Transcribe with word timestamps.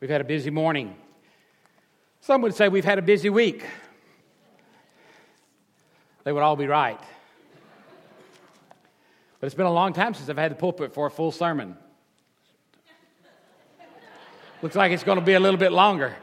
We've 0.00 0.10
had 0.10 0.20
a 0.20 0.24
busy 0.24 0.50
morning. 0.50 0.96
Some 2.20 2.42
would 2.42 2.54
say 2.54 2.68
we've 2.68 2.84
had 2.84 2.98
a 2.98 3.02
busy 3.02 3.30
week. 3.30 3.64
They 6.22 6.32
would 6.32 6.42
all 6.42 6.56
be 6.56 6.66
right. 6.66 7.00
But 9.40 9.46
it's 9.46 9.54
been 9.54 9.66
a 9.66 9.72
long 9.72 9.92
time 9.92 10.14
since 10.14 10.28
I've 10.28 10.36
had 10.36 10.52
the 10.52 10.56
pulpit 10.56 10.92
for 10.92 11.06
a 11.06 11.10
full 11.10 11.32
sermon. 11.32 11.76
Looks 14.62 14.76
like 14.76 14.92
it's 14.92 15.04
going 15.04 15.18
to 15.18 15.24
be 15.24 15.34
a 15.34 15.40
little 15.40 15.58
bit 15.58 15.72
longer. 15.72 16.16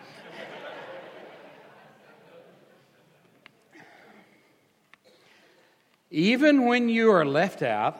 Even 6.12 6.66
when 6.66 6.88
you 6.88 7.12
are 7.12 7.26
left 7.26 7.62
out, 7.62 8.00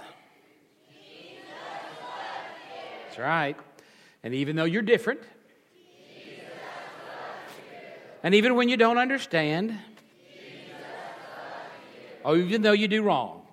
that's 3.06 3.18
right. 3.18 3.58
And 4.24 4.34
even 4.34 4.56
though 4.56 4.66
you're 4.66 4.82
different, 4.82 5.20
and 8.26 8.34
even 8.34 8.56
when 8.56 8.70
you 8.70 8.76
don't 8.76 8.98
understand, 8.98 9.78
or 12.24 12.38
even 12.38 12.64
though 12.64 12.72
you 12.72 12.88
do 12.88 13.04
wrong, 13.04 13.44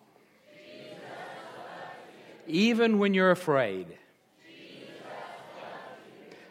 even 2.47 2.99
when 2.99 3.13
you're 3.13 3.33
afraid. 3.33 3.87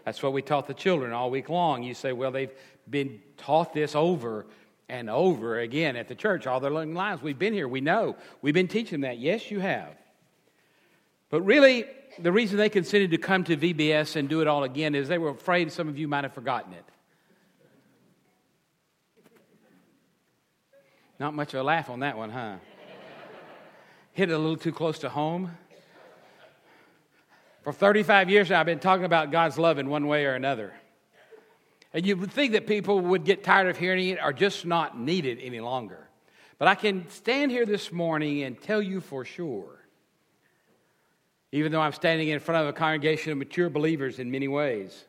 That's 0.06 0.22
what 0.22 0.34
we 0.34 0.44
taught 0.44 0.68
the 0.68 0.76
children 0.76 1.14
all 1.14 1.32
week 1.32 1.50
long. 1.50 1.82
You 1.82 1.96
say, 1.96 2.14
well, 2.14 2.30
they've 2.30 2.54
been 2.88 3.24
taught 3.38 3.74
this 3.74 3.96
over 3.96 4.46
and 4.88 5.10
over 5.10 5.58
again 5.58 5.96
at 5.96 6.08
the 6.08 6.14
church 6.14 6.46
all 6.46 6.60
their 6.60 6.70
lives. 6.70 7.24
We've 7.24 7.40
been 7.40 7.54
here, 7.54 7.68
we 7.68 7.82
know. 7.82 8.16
We've 8.44 8.54
been 8.54 8.68
teaching 8.68 9.02
that. 9.02 9.18
Yes, 9.18 9.50
you 9.50 9.62
have. 9.62 9.96
But 11.32 11.42
really, 11.42 11.86
the 12.20 12.32
reason 12.32 12.60
they 12.60 12.70
considered 12.70 13.10
to 13.12 13.18
come 13.18 13.46
to 13.46 13.58
VBS 13.58 14.16
and 14.16 14.30
do 14.30 14.42
it 14.42 14.48
all 14.48 14.64
again 14.64 14.94
is 14.94 15.08
they 15.08 15.18
were 15.18 15.30
afraid 15.30 15.72
some 15.72 15.88
of 15.88 15.98
you 15.98 16.08
might 16.08 16.24
have 16.24 16.36
forgotten 16.36 16.74
it. 16.74 16.86
Not 21.22 21.36
much 21.36 21.54
of 21.54 21.60
a 21.60 21.64
laugh 21.64 21.88
on 21.92 22.00
that 22.00 22.18
one, 22.18 22.32
huh? 22.32 22.56
Hit 24.14 24.32
it 24.32 24.34
a 24.34 24.40
little 24.40 24.58
too 24.58 24.72
close 24.72 24.98
to 24.98 25.10
home. 25.10 25.52
For 27.62 27.72
35 27.72 28.32
years 28.32 28.50
now, 28.50 28.60
I've 28.60 28.66
been 28.66 28.80
talking 28.80 29.06
about 29.06 29.30
God's 29.30 29.60
love 29.60 29.78
in 29.78 29.88
one 29.88 30.08
way 30.08 30.26
or 30.26 30.34
another. 30.34 30.74
And 31.94 32.08
you 32.08 32.18
would 32.18 32.32
think 32.32 32.54
that 32.54 32.66
people 32.66 33.00
would 33.02 33.24
get 33.24 33.44
tired 33.44 33.68
of 33.68 33.78
hearing 33.78 34.08
it 34.08 34.18
or 34.20 34.34
just 34.34 34.66
not 34.66 35.00
need 35.00 35.28
it 35.28 35.38
any 35.40 35.60
longer. 35.60 36.10
But 36.58 36.68
I 36.68 36.74
can 36.74 37.08
stand 37.12 37.52
here 37.52 37.68
this 37.68 37.92
morning 37.92 38.42
and 38.42 38.60
tell 38.60 38.82
you 38.82 39.00
for 39.00 39.24
sure, 39.24 39.80
even 41.52 41.72
though 41.72 41.82
I'm 41.82 41.94
standing 41.94 42.30
in 42.30 42.40
front 42.40 42.64
of 42.64 42.68
a 42.68 42.74
congregation 42.74 43.32
of 43.32 43.38
mature 43.38 43.70
believers 43.70 44.18
in 44.18 44.32
many 44.32 44.48
ways, 44.48 45.06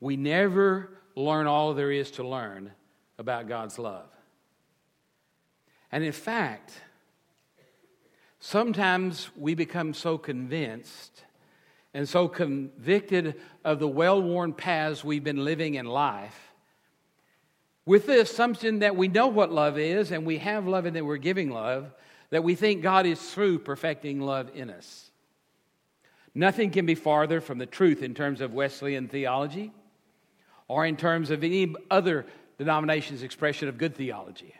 we 0.00 0.16
never 0.16 0.99
learn 1.14 1.46
all 1.46 1.74
there 1.74 1.92
is 1.92 2.10
to 2.12 2.26
learn 2.26 2.72
about 3.18 3.48
God's 3.48 3.78
love. 3.78 4.08
And 5.92 6.04
in 6.04 6.12
fact, 6.12 6.72
Sometimes 8.40 9.28
we 9.36 9.54
become 9.54 9.92
so 9.92 10.16
convinced 10.16 11.24
and 11.92 12.08
so 12.08 12.26
convicted 12.26 13.34
of 13.64 13.78
the 13.78 13.88
well 13.88 14.20
worn 14.22 14.54
paths 14.54 15.04
we've 15.04 15.22
been 15.22 15.44
living 15.44 15.74
in 15.74 15.84
life 15.84 16.52
with 17.84 18.06
the 18.06 18.20
assumption 18.20 18.78
that 18.78 18.96
we 18.96 19.08
know 19.08 19.26
what 19.26 19.52
love 19.52 19.78
is 19.78 20.10
and 20.10 20.24
we 20.24 20.38
have 20.38 20.66
love 20.66 20.86
and 20.86 20.96
that 20.96 21.04
we're 21.04 21.18
giving 21.18 21.50
love, 21.50 21.92
that 22.30 22.42
we 22.42 22.54
think 22.54 22.82
God 22.82 23.04
is 23.04 23.20
through 23.20 23.58
perfecting 23.58 24.20
love 24.20 24.50
in 24.54 24.70
us. 24.70 25.10
Nothing 26.34 26.70
can 26.70 26.86
be 26.86 26.94
farther 26.94 27.40
from 27.42 27.58
the 27.58 27.66
truth 27.66 28.02
in 28.02 28.14
terms 28.14 28.40
of 28.40 28.54
Wesleyan 28.54 29.08
theology 29.08 29.70
or 30.70 30.86
in 30.86 30.96
terms 30.96 31.32
of 31.32 31.42
any 31.42 31.74
other 31.90 32.24
denomination's 32.56 33.24
expression 33.24 33.68
of 33.68 33.76
good 33.76 33.96
theology. 33.96 34.54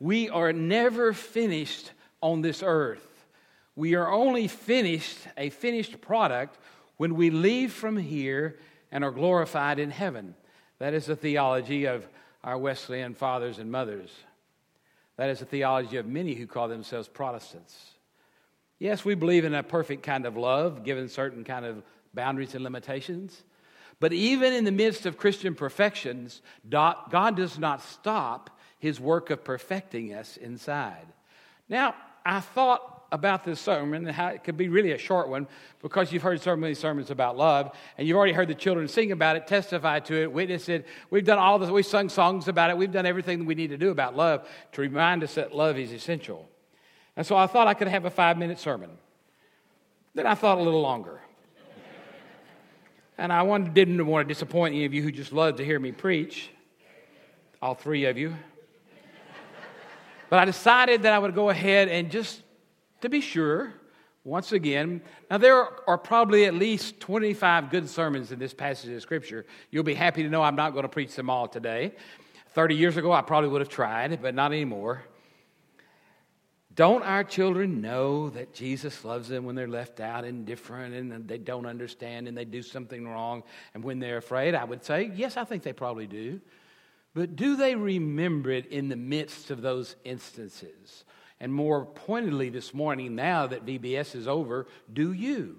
We 0.00 0.28
are 0.30 0.52
never 0.52 1.12
finished 1.12 1.92
on 2.20 2.42
this 2.42 2.60
earth. 2.60 3.06
We 3.76 3.94
are 3.94 4.10
only 4.10 4.48
finished, 4.48 5.16
a 5.36 5.50
finished 5.50 6.00
product, 6.00 6.58
when 6.96 7.14
we 7.14 7.30
leave 7.30 7.72
from 7.72 7.96
here 7.96 8.58
and 8.90 9.04
are 9.04 9.12
glorified 9.12 9.78
in 9.78 9.92
heaven. 9.92 10.34
That 10.80 10.92
is 10.92 11.06
the 11.06 11.14
theology 11.14 11.84
of 11.84 12.04
our 12.42 12.58
Wesleyan 12.58 13.14
fathers 13.14 13.60
and 13.60 13.70
mothers. 13.70 14.10
That 15.18 15.30
is 15.30 15.38
the 15.38 15.44
theology 15.44 15.98
of 15.98 16.06
many 16.06 16.34
who 16.34 16.48
call 16.48 16.66
themselves 16.66 17.06
Protestants. 17.06 17.92
Yes, 18.80 19.04
we 19.04 19.14
believe 19.14 19.44
in 19.44 19.54
a 19.54 19.62
perfect 19.62 20.02
kind 20.02 20.26
of 20.26 20.36
love, 20.36 20.82
given 20.82 21.08
certain 21.08 21.44
kind 21.44 21.64
of 21.64 21.84
boundaries 22.12 22.56
and 22.56 22.64
limitations. 22.64 23.44
But 23.98 24.12
even 24.12 24.52
in 24.52 24.64
the 24.64 24.72
midst 24.72 25.06
of 25.06 25.16
Christian 25.16 25.54
perfections, 25.54 26.42
God 26.68 27.36
does 27.36 27.58
not 27.58 27.82
stop 27.82 28.50
his 28.78 29.00
work 29.00 29.30
of 29.30 29.42
perfecting 29.42 30.12
us 30.12 30.36
inside. 30.36 31.06
Now, 31.68 31.94
I 32.24 32.40
thought 32.40 32.96
about 33.12 33.44
this 33.44 33.60
sermon 33.60 34.06
and 34.06 34.14
how 34.14 34.28
it 34.28 34.44
could 34.44 34.56
be 34.56 34.68
really 34.68 34.92
a 34.92 34.98
short 34.98 35.28
one 35.28 35.46
because 35.80 36.12
you've 36.12 36.22
heard 36.22 36.40
so 36.40 36.56
many 36.56 36.74
sermons 36.74 37.10
about 37.10 37.36
love 37.36 37.74
and 37.96 38.06
you've 38.06 38.16
already 38.16 38.32
heard 38.32 38.48
the 38.48 38.54
children 38.54 38.88
sing 38.88 39.12
about 39.12 39.36
it, 39.36 39.46
testify 39.46 40.00
to 40.00 40.22
it, 40.22 40.32
witness 40.32 40.68
it. 40.68 40.86
We've 41.10 41.24
done 41.24 41.38
all 41.38 41.58
this, 41.58 41.70
we've 41.70 41.86
sung 41.86 42.08
songs 42.08 42.48
about 42.48 42.70
it, 42.70 42.76
we've 42.76 42.92
done 42.92 43.06
everything 43.06 43.46
we 43.46 43.54
need 43.54 43.70
to 43.70 43.78
do 43.78 43.90
about 43.90 44.16
love 44.16 44.46
to 44.72 44.80
remind 44.80 45.22
us 45.22 45.34
that 45.36 45.54
love 45.54 45.78
is 45.78 45.92
essential. 45.92 46.48
And 47.16 47.26
so 47.26 47.36
I 47.36 47.46
thought 47.46 47.68
I 47.68 47.74
could 47.74 47.88
have 47.88 48.04
a 48.04 48.10
five 48.10 48.36
minute 48.36 48.58
sermon. 48.58 48.90
Then 50.14 50.26
I 50.26 50.34
thought 50.34 50.58
a 50.58 50.62
little 50.62 50.82
longer. 50.82 51.20
And 53.18 53.32
I 53.32 53.42
wanted, 53.42 53.74
didn't 53.74 54.04
want 54.06 54.28
to 54.28 54.32
disappoint 54.32 54.74
any 54.74 54.84
of 54.84 54.92
you 54.92 55.02
who 55.02 55.10
just 55.10 55.32
love 55.32 55.56
to 55.56 55.64
hear 55.64 55.78
me 55.78 55.92
preach, 55.92 56.50
all 57.62 57.74
three 57.74 58.04
of 58.04 58.18
you. 58.18 58.34
But 60.28 60.40
I 60.40 60.44
decided 60.44 61.02
that 61.02 61.12
I 61.12 61.18
would 61.18 61.34
go 61.34 61.50
ahead 61.50 61.88
and 61.88 62.10
just 62.10 62.42
to 63.00 63.08
be 63.08 63.20
sure, 63.20 63.72
once 64.24 64.52
again, 64.52 65.00
now 65.30 65.38
there 65.38 65.68
are 65.88 65.98
probably 65.98 66.46
at 66.46 66.54
least 66.54 66.98
25 67.00 67.70
good 67.70 67.88
sermons 67.88 68.32
in 68.32 68.38
this 68.38 68.52
passage 68.52 68.90
of 68.90 69.00
Scripture. 69.00 69.46
You'll 69.70 69.84
be 69.84 69.94
happy 69.94 70.22
to 70.24 70.28
know 70.28 70.42
I'm 70.42 70.56
not 70.56 70.72
going 70.72 70.82
to 70.82 70.88
preach 70.88 71.14
them 71.14 71.30
all 71.30 71.46
today. 71.46 71.94
30 72.50 72.74
years 72.74 72.96
ago, 72.96 73.12
I 73.12 73.22
probably 73.22 73.50
would 73.50 73.60
have 73.60 73.68
tried, 73.68 74.20
but 74.20 74.34
not 74.34 74.52
anymore. 74.52 75.04
Don't 76.76 77.02
our 77.02 77.24
children 77.24 77.80
know 77.80 78.28
that 78.30 78.52
Jesus 78.52 79.02
loves 79.02 79.28
them 79.28 79.46
when 79.46 79.56
they're 79.56 79.66
left 79.66 79.98
out 79.98 80.24
and 80.24 80.44
different 80.44 80.94
and 80.94 81.26
they 81.26 81.38
don't 81.38 81.64
understand 81.64 82.28
and 82.28 82.36
they 82.36 82.44
do 82.44 82.60
something 82.62 83.08
wrong 83.08 83.44
and 83.72 83.82
when 83.82 83.98
they're 83.98 84.18
afraid? 84.18 84.54
I 84.54 84.62
would 84.62 84.84
say, 84.84 85.10
yes, 85.14 85.38
I 85.38 85.44
think 85.44 85.62
they 85.62 85.72
probably 85.72 86.06
do. 86.06 86.38
But 87.14 87.34
do 87.34 87.56
they 87.56 87.74
remember 87.74 88.50
it 88.50 88.66
in 88.66 88.90
the 88.90 88.96
midst 88.96 89.50
of 89.50 89.62
those 89.62 89.96
instances? 90.04 91.06
And 91.40 91.50
more 91.50 91.86
pointedly 91.86 92.50
this 92.50 92.74
morning, 92.74 93.14
now 93.14 93.46
that 93.46 93.64
VBS 93.64 94.14
is 94.14 94.28
over, 94.28 94.66
do 94.92 95.12
you? 95.12 95.56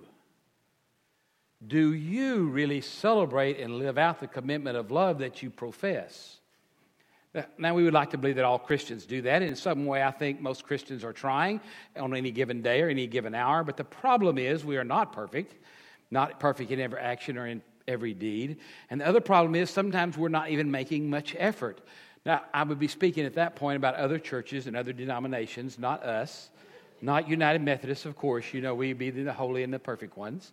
Do 1.65 1.93
you 1.93 2.47
really 2.49 2.81
celebrate 2.81 3.59
and 3.59 3.79
live 3.79 3.97
out 3.97 4.19
the 4.19 4.27
commitment 4.27 4.77
of 4.77 4.91
love 4.91 5.17
that 5.19 5.41
you 5.41 5.49
profess? 5.49 6.39
Now, 7.57 7.73
we 7.73 7.83
would 7.83 7.93
like 7.93 8.11
to 8.11 8.17
believe 8.17 8.37
that 8.37 8.45
all 8.45 8.59
Christians 8.59 9.05
do 9.05 9.21
that. 9.23 9.41
In 9.41 9.55
some 9.55 9.85
way, 9.85 10.03
I 10.03 10.11
think 10.11 10.41
most 10.41 10.63
Christians 10.63 11.03
are 11.03 11.13
trying 11.13 11.61
on 11.95 12.15
any 12.15 12.31
given 12.31 12.61
day 12.61 12.81
or 12.81 12.89
any 12.89 13.07
given 13.07 13.35
hour. 13.35 13.63
But 13.63 13.77
the 13.77 13.83
problem 13.83 14.37
is, 14.37 14.63
we 14.63 14.77
are 14.77 14.83
not 14.83 15.13
perfect, 15.13 15.53
not 16.11 16.39
perfect 16.39 16.71
in 16.71 16.79
every 16.79 16.99
action 16.99 17.37
or 17.37 17.47
in 17.47 17.61
every 17.87 18.13
deed. 18.13 18.57
And 18.89 19.01
the 19.01 19.07
other 19.07 19.21
problem 19.21 19.55
is 19.55 19.69
sometimes 19.69 20.17
we're 20.17 20.29
not 20.29 20.49
even 20.49 20.69
making 20.71 21.09
much 21.09 21.35
effort. 21.37 21.81
Now, 22.25 22.43
I 22.53 22.63
would 22.63 22.79
be 22.79 22.87
speaking 22.87 23.25
at 23.25 23.35
that 23.35 23.55
point 23.55 23.77
about 23.77 23.95
other 23.95 24.19
churches 24.19 24.67
and 24.67 24.75
other 24.75 24.91
denominations, 24.91 25.79
not 25.79 26.03
us, 26.03 26.49
not 27.01 27.29
United 27.29 27.61
Methodists, 27.61 28.05
of 28.05 28.15
course. 28.15 28.53
You 28.53 28.61
know, 28.61 28.75
we'd 28.75 28.97
be 28.97 29.09
the 29.09 29.31
holy 29.31 29.63
and 29.63 29.73
the 29.73 29.79
perfect 29.79 30.17
ones. 30.17 30.51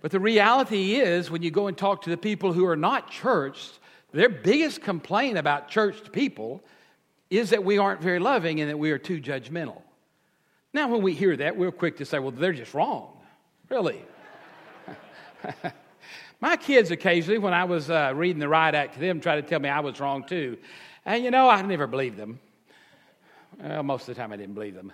But 0.00 0.10
the 0.10 0.18
reality 0.18 0.96
is, 0.96 1.30
when 1.30 1.42
you 1.42 1.52
go 1.52 1.68
and 1.68 1.78
talk 1.78 2.02
to 2.02 2.10
the 2.10 2.16
people 2.16 2.52
who 2.52 2.66
are 2.66 2.76
not 2.76 3.10
churched, 3.10 3.78
their 4.12 4.28
biggest 4.28 4.82
complaint 4.82 5.38
about 5.38 5.68
churched 5.68 6.12
people 6.12 6.62
is 7.30 7.50
that 7.50 7.64
we 7.64 7.78
aren't 7.78 8.00
very 8.00 8.18
loving 8.18 8.60
and 8.60 8.68
that 8.70 8.78
we 8.78 8.90
are 8.90 8.98
too 8.98 9.20
judgmental. 9.20 9.80
Now, 10.74 10.88
when 10.88 11.02
we 11.02 11.14
hear 11.14 11.36
that, 11.36 11.56
we're 11.56 11.72
quick 11.72 11.98
to 11.98 12.04
say, 12.04 12.18
well, 12.18 12.30
they're 12.30 12.52
just 12.52 12.74
wrong. 12.74 13.18
Really? 13.68 14.02
My 16.40 16.56
kids 16.56 16.90
occasionally, 16.90 17.38
when 17.38 17.54
I 17.54 17.64
was 17.64 17.90
uh, 17.90 18.12
reading 18.14 18.40
the 18.40 18.48
riot 18.48 18.74
act 18.74 18.94
to 18.94 19.00
them, 19.00 19.20
try 19.20 19.36
to 19.36 19.42
tell 19.42 19.60
me 19.60 19.68
I 19.68 19.80
was 19.80 20.00
wrong 20.00 20.24
too. 20.24 20.58
And 21.04 21.24
you 21.24 21.30
know, 21.30 21.48
I 21.48 21.62
never 21.62 21.86
believed 21.86 22.16
them. 22.16 22.38
Well, 23.58 23.82
most 23.82 24.08
of 24.08 24.14
the 24.14 24.20
time 24.20 24.32
I 24.32 24.36
didn't 24.36 24.54
believe 24.54 24.74
them. 24.74 24.92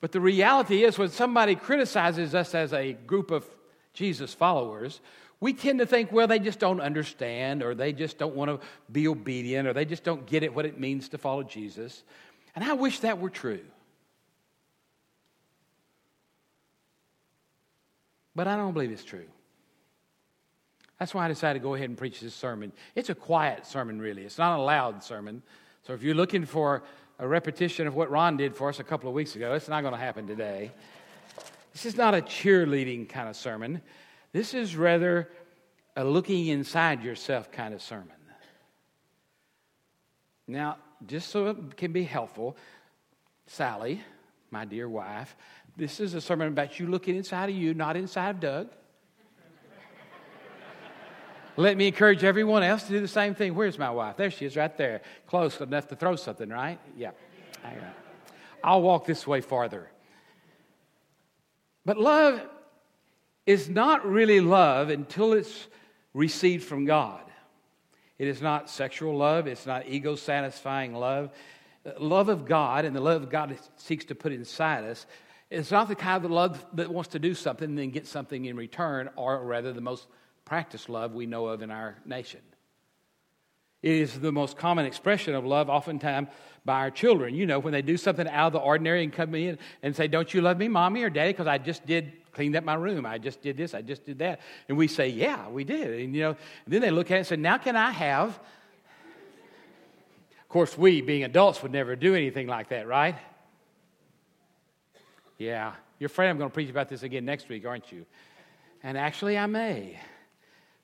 But 0.00 0.12
the 0.12 0.20
reality 0.20 0.84
is, 0.84 0.98
when 0.98 1.10
somebody 1.10 1.54
criticizes 1.54 2.34
us 2.34 2.54
as 2.54 2.72
a 2.72 2.92
group 2.92 3.30
of 3.30 3.44
Jesus 3.92 4.32
followers, 4.32 5.00
we 5.40 5.54
tend 5.54 5.78
to 5.78 5.86
think, 5.86 6.12
well, 6.12 6.26
they 6.26 6.38
just 6.38 6.58
don't 6.58 6.80
understand, 6.80 7.62
or 7.62 7.74
they 7.74 7.92
just 7.92 8.18
don't 8.18 8.34
want 8.34 8.50
to 8.50 8.66
be 8.92 9.08
obedient, 9.08 9.66
or 9.66 9.72
they 9.72 9.86
just 9.86 10.04
don't 10.04 10.26
get 10.26 10.42
it 10.42 10.54
what 10.54 10.66
it 10.66 10.78
means 10.78 11.08
to 11.08 11.18
follow 11.18 11.42
Jesus. 11.42 12.02
And 12.54 12.62
I 12.62 12.74
wish 12.74 13.00
that 13.00 13.18
were 13.18 13.30
true. 13.30 13.60
But 18.34 18.46
I 18.46 18.56
don't 18.56 18.72
believe 18.72 18.90
it's 18.90 19.04
true. 19.04 19.26
That's 20.98 21.14
why 21.14 21.24
I 21.24 21.28
decided 21.28 21.60
to 21.60 21.62
go 21.62 21.74
ahead 21.74 21.88
and 21.88 21.96
preach 21.96 22.20
this 22.20 22.34
sermon. 22.34 22.72
It's 22.94 23.08
a 23.08 23.14
quiet 23.14 23.66
sermon, 23.66 23.98
really. 23.98 24.22
It's 24.22 24.36
not 24.36 24.58
a 24.58 24.62
loud 24.62 25.02
sermon. 25.02 25.42
So 25.86 25.94
if 25.94 26.02
you're 26.02 26.14
looking 26.14 26.44
for 26.44 26.82
a 27.18 27.26
repetition 27.26 27.86
of 27.86 27.94
what 27.94 28.10
Ron 28.10 28.36
did 28.36 28.54
for 28.54 28.68
us 28.68 28.78
a 28.78 28.84
couple 28.84 29.08
of 29.08 29.14
weeks 29.14 29.34
ago, 29.34 29.54
it's 29.54 29.68
not 29.68 29.80
going 29.80 29.94
to 29.94 30.00
happen 30.00 30.26
today. 30.26 30.70
This 31.72 31.86
is 31.86 31.96
not 31.96 32.14
a 32.14 32.20
cheerleading 32.20 33.08
kind 33.08 33.30
of 33.30 33.36
sermon. 33.36 33.80
This 34.32 34.54
is 34.54 34.76
rather 34.76 35.28
a 35.96 36.04
looking 36.04 36.46
inside 36.46 37.02
yourself 37.02 37.50
kind 37.50 37.74
of 37.74 37.82
sermon. 37.82 38.12
Now, 40.46 40.78
just 41.06 41.28
so 41.28 41.46
it 41.48 41.76
can 41.76 41.92
be 41.92 42.02
helpful, 42.02 42.56
Sally, 43.46 44.02
my 44.50 44.64
dear 44.64 44.88
wife, 44.88 45.36
this 45.76 46.00
is 46.00 46.14
a 46.14 46.20
sermon 46.20 46.48
about 46.48 46.78
you 46.78 46.86
looking 46.86 47.16
inside 47.16 47.50
of 47.50 47.56
you, 47.56 47.72
not 47.74 47.96
inside 47.96 48.30
of 48.30 48.40
Doug. 48.40 48.68
Let 51.56 51.76
me 51.76 51.88
encourage 51.88 52.24
everyone 52.24 52.62
else 52.62 52.84
to 52.84 52.88
do 52.90 53.00
the 53.00 53.08
same 53.08 53.34
thing. 53.34 53.54
Where's 53.54 53.78
my 53.78 53.90
wife? 53.90 54.16
There 54.16 54.30
she 54.30 54.46
is, 54.46 54.56
right 54.56 54.74
there. 54.76 55.02
Close 55.26 55.60
enough 55.60 55.88
to 55.88 55.96
throw 55.96 56.16
something, 56.16 56.48
right? 56.48 56.78
Yeah. 56.96 57.10
I'll 58.62 58.82
walk 58.82 59.04
this 59.04 59.26
way 59.26 59.40
farther. 59.40 59.90
But 61.84 61.98
love 61.98 62.40
is 63.50 63.68
not 63.68 64.06
really 64.06 64.40
love 64.40 64.90
until 64.90 65.32
it's 65.32 65.66
received 66.14 66.64
from 66.64 66.84
God. 66.84 67.22
It 68.18 68.28
is 68.28 68.42
not 68.42 68.68
sexual 68.70 69.16
love, 69.16 69.46
it's 69.46 69.66
not 69.66 69.88
ego 69.88 70.14
satisfying 70.14 70.94
love. 70.94 71.30
Love 71.98 72.28
of 72.28 72.44
God 72.44 72.84
and 72.84 72.94
the 72.94 73.00
love 73.00 73.22
of 73.22 73.30
God 73.30 73.56
seeks 73.76 74.04
to 74.06 74.14
put 74.14 74.32
inside 74.32 74.84
us 74.84 75.06
it's 75.50 75.72
not 75.72 75.88
the 75.88 75.96
kind 75.96 76.24
of 76.24 76.30
love 76.30 76.64
that 76.74 76.88
wants 76.90 77.10
to 77.10 77.18
do 77.18 77.34
something 77.34 77.68
and 77.68 77.78
then 77.78 77.90
get 77.90 78.06
something 78.06 78.44
in 78.44 78.56
return, 78.56 79.10
or 79.16 79.44
rather, 79.44 79.72
the 79.72 79.80
most 79.80 80.06
practiced 80.44 80.88
love 80.88 81.12
we 81.12 81.26
know 81.26 81.46
of 81.46 81.60
in 81.60 81.70
our 81.72 81.96
nation. 82.06 82.40
It 83.82 83.92
is 83.92 84.20
the 84.20 84.32
most 84.32 84.56
common 84.56 84.84
expression 84.84 85.34
of 85.34 85.44
love, 85.44 85.70
oftentimes 85.70 86.28
by 86.64 86.80
our 86.80 86.90
children. 86.90 87.34
You 87.34 87.46
know, 87.46 87.58
when 87.58 87.72
they 87.72 87.82
do 87.82 87.96
something 87.96 88.28
out 88.28 88.48
of 88.48 88.52
the 88.52 88.58
ordinary 88.58 89.02
and 89.02 89.12
come 89.12 89.34
in 89.34 89.58
and 89.82 89.96
say, 89.96 90.06
Don't 90.06 90.32
you 90.34 90.42
love 90.42 90.58
me, 90.58 90.68
mommy 90.68 91.02
or 91.02 91.10
daddy? 91.10 91.30
Because 91.30 91.46
I 91.46 91.58
just 91.58 91.86
did 91.86 92.12
cleaned 92.32 92.56
up 92.56 92.64
my 92.64 92.74
room. 92.74 93.06
I 93.06 93.18
just 93.18 93.42
did 93.42 93.56
this. 93.56 93.74
I 93.74 93.82
just 93.82 94.04
did 94.04 94.18
that. 94.18 94.40
And 94.68 94.76
we 94.76 94.86
say, 94.86 95.08
Yeah, 95.08 95.48
we 95.48 95.64
did. 95.64 96.00
And, 96.00 96.14
you 96.14 96.22
know, 96.22 96.30
and 96.30 96.74
then 96.74 96.82
they 96.82 96.90
look 96.90 97.10
at 97.10 97.14
it 97.14 97.18
and 97.18 97.26
say, 97.26 97.36
Now 97.36 97.58
can 97.58 97.76
I 97.76 97.90
have? 97.90 98.38
Of 100.42 100.48
course, 100.48 100.76
we, 100.76 101.00
being 101.00 101.24
adults, 101.24 101.62
would 101.62 101.72
never 101.72 101.94
do 101.96 102.14
anything 102.14 102.48
like 102.48 102.70
that, 102.70 102.88
right? 102.88 103.16
Yeah, 105.38 105.74
you're 105.98 106.06
afraid 106.08 106.28
I'm 106.28 106.38
going 106.38 106.50
to 106.50 106.54
preach 106.54 106.68
about 106.68 106.88
this 106.88 107.02
again 107.02 107.24
next 107.24 107.48
week, 107.48 107.64
aren't 107.64 107.90
you? 107.92 108.04
And 108.82 108.98
actually, 108.98 109.38
I 109.38 109.46
may 109.46 109.98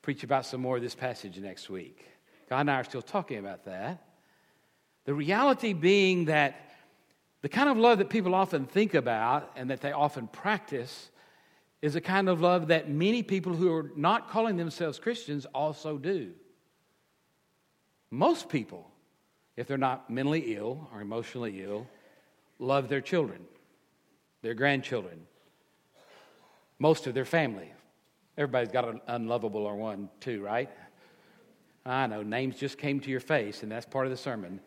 preach 0.02 0.22
about 0.22 0.46
some 0.46 0.60
more 0.60 0.76
of 0.76 0.82
this 0.82 0.94
passage 0.94 1.36
next 1.38 1.68
week. 1.68 2.06
God 2.48 2.60
and 2.60 2.70
I 2.70 2.74
are 2.76 2.84
still 2.84 3.02
talking 3.02 3.38
about 3.38 3.64
that. 3.64 4.04
The 5.04 5.14
reality 5.14 5.72
being 5.72 6.26
that 6.26 6.70
the 7.42 7.48
kind 7.48 7.68
of 7.68 7.76
love 7.76 7.98
that 7.98 8.10
people 8.10 8.34
often 8.34 8.66
think 8.66 8.94
about 8.94 9.52
and 9.56 9.70
that 9.70 9.80
they 9.80 9.92
often 9.92 10.26
practice 10.26 11.10
is 11.82 11.94
a 11.94 12.00
kind 12.00 12.28
of 12.28 12.40
love 12.40 12.68
that 12.68 12.88
many 12.88 13.22
people 13.22 13.54
who 13.54 13.72
are 13.72 13.90
not 13.94 14.30
calling 14.30 14.56
themselves 14.56 14.98
Christians 14.98 15.46
also 15.54 15.98
do. 15.98 16.32
Most 18.10 18.48
people, 18.48 18.90
if 19.56 19.66
they're 19.66 19.78
not 19.78 20.10
mentally 20.10 20.56
ill 20.56 20.88
or 20.92 21.00
emotionally 21.00 21.62
ill, 21.62 21.86
love 22.58 22.88
their 22.88 23.00
children 23.00 23.46
their 24.46 24.54
grandchildren, 24.54 25.26
most 26.78 27.08
of 27.08 27.14
their 27.14 27.24
family. 27.24 27.72
Everybody's 28.38 28.70
got 28.70 28.88
an 28.88 29.00
unlovable 29.08 29.66
or 29.66 29.74
one, 29.74 30.08
too, 30.20 30.40
right? 30.40 30.70
I 31.86 32.08
know, 32.08 32.22
names 32.22 32.56
just 32.56 32.78
came 32.78 32.98
to 33.00 33.10
your 33.10 33.20
face, 33.20 33.62
and 33.62 33.70
that's 33.70 33.86
part 33.86 34.06
of 34.06 34.10
the 34.10 34.16
sermon. 34.16 34.60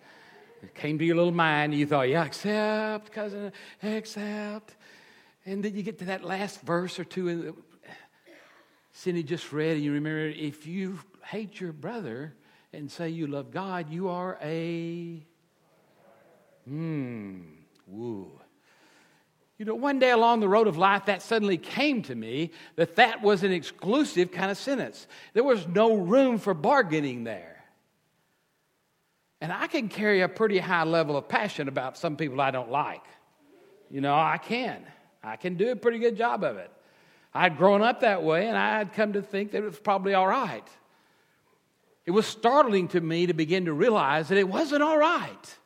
It 0.64 0.74
came 0.74 0.98
to 1.00 1.06
your 1.06 1.18
little 1.18 1.34
mind, 1.34 1.74
and 1.74 1.80
you 1.80 1.86
thought, 1.86 2.08
yeah, 2.08 2.24
accept, 2.24 3.12
cousin, 3.12 3.52
accept. 3.84 4.76
And 5.46 5.64
then 5.64 5.76
you 5.76 5.84
get 5.84 6.00
to 6.00 6.06
that 6.06 6.24
last 6.24 6.62
verse 6.62 6.98
or 6.98 7.04
two, 7.04 7.28
and 7.28 7.54
Cindy 8.94 9.24
just 9.24 9.52
read, 9.52 9.76
and 9.76 9.84
you 9.84 9.94
remember 9.94 10.28
if 10.28 10.66
you 10.66 11.00
hate 11.26 11.60
your 11.60 11.74
brother 11.74 12.34
and 12.72 12.90
say 12.90 13.10
you 13.10 13.28
love 13.28 13.52
God, 13.52 13.90
you 13.90 14.10
are 14.10 14.38
a. 14.42 15.26
Hmm, 16.66 17.42
woo. 17.88 18.32
You 19.60 19.66
know, 19.66 19.76
one 19.76 20.00
day 20.00 20.12
along 20.12 20.40
the 20.40 20.48
road 20.48 20.68
of 20.68 20.78
life, 20.78 21.06
that 21.06 21.22
suddenly 21.22 21.58
came 21.58 22.02
to 22.04 22.16
me 22.16 22.52
that 22.78 22.96
that 22.96 23.22
was 23.22 23.44
an 23.44 23.52
exclusive 23.52 24.32
kind 24.32 24.50
of 24.50 24.58
sentence. 24.58 25.06
There 25.34 25.44
was 25.44 25.68
no 25.68 25.96
room 25.96 26.38
for 26.38 26.54
bargaining 26.54 27.26
there. 27.26 27.62
And 29.42 29.52
I 29.52 29.68
can 29.68 29.90
carry 29.90 30.22
a 30.22 30.30
pretty 30.30 30.60
high 30.60 30.84
level 30.84 31.18
of 31.18 31.28
passion 31.28 31.68
about 31.68 31.98
some 31.98 32.16
people 32.16 32.40
I 32.40 32.52
don't 32.52 32.72
like. 32.72 33.04
You 33.92 34.00
know, 34.00 34.16
I 34.16 34.38
can. 34.38 34.82
I 35.22 35.36
can 35.36 35.56
do 35.56 35.72
a 35.72 35.76
pretty 35.76 36.00
good 36.00 36.16
job 36.16 36.46
of 36.46 36.56
it. 36.56 36.72
I'd 37.34 37.58
grown 37.58 37.82
up 37.82 38.00
that 38.00 38.24
way, 38.24 38.48
and 38.48 38.58
I 38.58 38.78
had 38.78 38.94
come 38.94 39.14
to 39.14 39.22
think 39.22 39.52
that 39.52 39.58
it 39.58 39.66
was 39.66 39.80
probably 39.80 40.14
all 40.14 40.28
right. 40.28 40.68
It 42.06 42.12
was 42.12 42.26
startling 42.26 42.88
to 42.90 43.02
me 43.02 43.28
to 43.28 43.34
begin 43.34 43.66
to 43.66 43.74
realize 43.74 44.30
that 44.30 44.38
it 44.38 44.48
wasn't 44.48 44.84
all 44.84 44.98
right, 44.98 45.58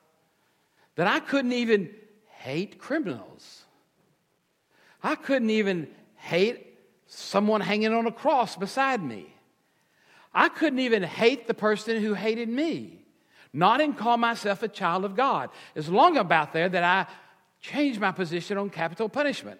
that 0.95 1.05
I 1.05 1.19
couldn't 1.19 1.53
even 1.53 1.93
hate 2.27 2.79
criminals. 2.79 3.62
I 5.03 5.15
couldn't 5.15 5.49
even 5.49 5.89
hate 6.15 6.79
someone 7.07 7.61
hanging 7.61 7.93
on 7.93 8.07
a 8.07 8.11
cross 8.11 8.55
beside 8.55 9.03
me. 9.03 9.27
I 10.33 10.49
couldn't 10.49 10.79
even 10.79 11.03
hate 11.03 11.45
the 11.45 11.53
person 11.53 12.01
who 12.01 12.13
hated 12.13 12.49
me, 12.49 13.03
not 13.51 13.81
and 13.81 13.95
call 13.95 14.17
myself 14.17 14.63
a 14.63 14.67
child 14.67 15.05
of 15.05 15.15
God. 15.15 15.49
It's 15.75 15.89
long 15.89 16.17
about 16.17 16.53
there 16.53 16.69
that 16.69 16.83
I 16.83 17.11
changed 17.61 17.99
my 17.99 18.11
position 18.11 18.57
on 18.57 18.69
capital 18.69 19.09
punishment. 19.09 19.59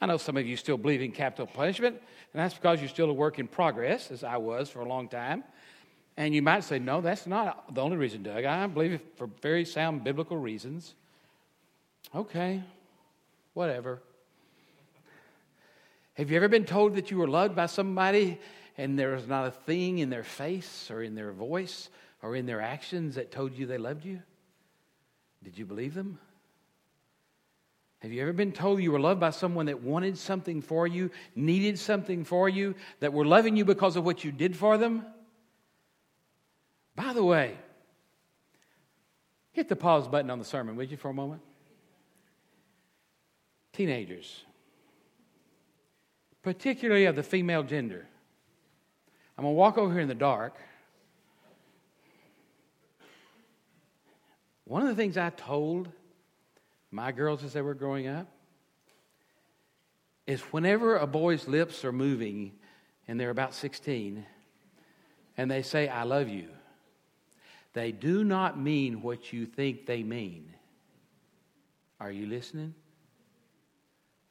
I 0.00 0.06
know 0.06 0.16
some 0.16 0.36
of 0.36 0.46
you 0.46 0.56
still 0.56 0.78
believe 0.78 1.02
in 1.02 1.12
capital 1.12 1.46
punishment, 1.46 1.96
and 2.32 2.40
that's 2.40 2.54
because 2.54 2.80
you're 2.80 2.88
still 2.88 3.10
a 3.10 3.14
work 3.14 3.38
in 3.38 3.48
progress, 3.48 4.10
as 4.10 4.24
I 4.24 4.36
was 4.36 4.70
for 4.70 4.80
a 4.80 4.88
long 4.88 5.08
time. 5.08 5.44
And 6.16 6.34
you 6.34 6.40
might 6.40 6.64
say, 6.64 6.78
no, 6.78 7.00
that's 7.00 7.26
not 7.26 7.74
the 7.74 7.82
only 7.82 7.96
reason, 7.96 8.22
Doug. 8.22 8.44
I 8.44 8.66
believe 8.66 8.92
it 8.92 9.06
for 9.16 9.28
very 9.42 9.64
sound 9.64 10.02
biblical 10.02 10.36
reasons. 10.36 10.94
Okay, 12.14 12.62
whatever. 13.52 14.00
Have 16.16 16.30
you 16.30 16.36
ever 16.38 16.48
been 16.48 16.64
told 16.64 16.94
that 16.94 17.10
you 17.10 17.18
were 17.18 17.28
loved 17.28 17.54
by 17.54 17.66
somebody 17.66 18.38
and 18.78 18.98
there 18.98 19.14
was 19.14 19.26
not 19.26 19.46
a 19.46 19.50
thing 19.50 19.98
in 19.98 20.08
their 20.08 20.24
face 20.24 20.90
or 20.90 21.02
in 21.02 21.14
their 21.14 21.30
voice 21.30 21.90
or 22.22 22.34
in 22.34 22.46
their 22.46 22.62
actions 22.62 23.16
that 23.16 23.30
told 23.30 23.52
you 23.52 23.66
they 23.66 23.76
loved 23.76 24.06
you? 24.06 24.22
Did 25.44 25.58
you 25.58 25.66
believe 25.66 25.92
them? 25.92 26.18
Have 27.98 28.12
you 28.12 28.22
ever 28.22 28.32
been 28.32 28.52
told 28.52 28.80
you 28.80 28.92
were 28.92 29.00
loved 29.00 29.20
by 29.20 29.28
someone 29.28 29.66
that 29.66 29.82
wanted 29.82 30.16
something 30.16 30.62
for 30.62 30.86
you, 30.86 31.10
needed 31.34 31.78
something 31.78 32.24
for 32.24 32.48
you, 32.48 32.74
that 33.00 33.12
were 33.12 33.26
loving 33.26 33.54
you 33.56 33.66
because 33.66 33.96
of 33.96 34.04
what 34.04 34.24
you 34.24 34.32
did 34.32 34.56
for 34.56 34.78
them? 34.78 35.04
By 36.94 37.12
the 37.12 37.24
way, 37.24 37.58
hit 39.52 39.68
the 39.68 39.76
pause 39.76 40.08
button 40.08 40.30
on 40.30 40.38
the 40.38 40.46
sermon, 40.46 40.76
would 40.76 40.90
you, 40.90 40.96
for 40.96 41.10
a 41.10 41.14
moment? 41.14 41.42
Teenagers 43.74 44.45
particularly 46.46 47.06
of 47.06 47.16
the 47.16 47.24
female 47.24 47.64
gender. 47.64 48.06
I'm 49.36 49.42
going 49.42 49.52
to 49.52 49.58
walk 49.58 49.78
over 49.78 49.92
here 49.92 50.00
in 50.00 50.06
the 50.06 50.14
dark. 50.14 50.54
One 54.64 54.82
of 54.82 54.86
the 54.86 54.94
things 54.94 55.16
I 55.16 55.30
told 55.30 55.88
my 56.92 57.10
girls 57.10 57.42
as 57.42 57.52
they 57.52 57.62
were 57.62 57.74
growing 57.74 58.06
up 58.06 58.28
is 60.28 60.40
whenever 60.52 60.96
a 60.96 61.06
boy's 61.08 61.48
lips 61.48 61.84
are 61.84 61.90
moving 61.90 62.52
and 63.08 63.18
they're 63.18 63.30
about 63.30 63.52
16 63.52 64.24
and 65.36 65.50
they 65.50 65.62
say, 65.62 65.88
I 65.88 66.04
love 66.04 66.28
you, 66.28 66.46
they 67.72 67.90
do 67.90 68.22
not 68.22 68.56
mean 68.56 69.02
what 69.02 69.32
you 69.32 69.46
think 69.46 69.86
they 69.86 70.04
mean. 70.04 70.54
Are 71.98 72.12
you 72.12 72.28
listening? 72.28 72.72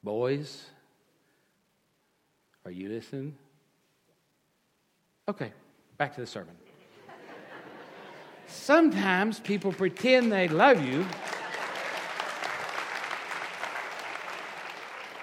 Boys, 0.02 0.70
are 2.66 2.72
you 2.72 2.88
listening? 2.88 3.36
Okay, 5.28 5.52
back 5.98 6.16
to 6.16 6.20
the 6.20 6.26
sermon. 6.26 6.56
Sometimes 8.48 9.38
people 9.38 9.72
pretend 9.72 10.32
they 10.32 10.48
love 10.48 10.84
you 10.84 11.06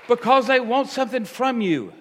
because 0.08 0.48
they 0.48 0.62
want 0.62 0.88
something 0.88 1.26
from 1.26 1.60
you. 1.60 1.92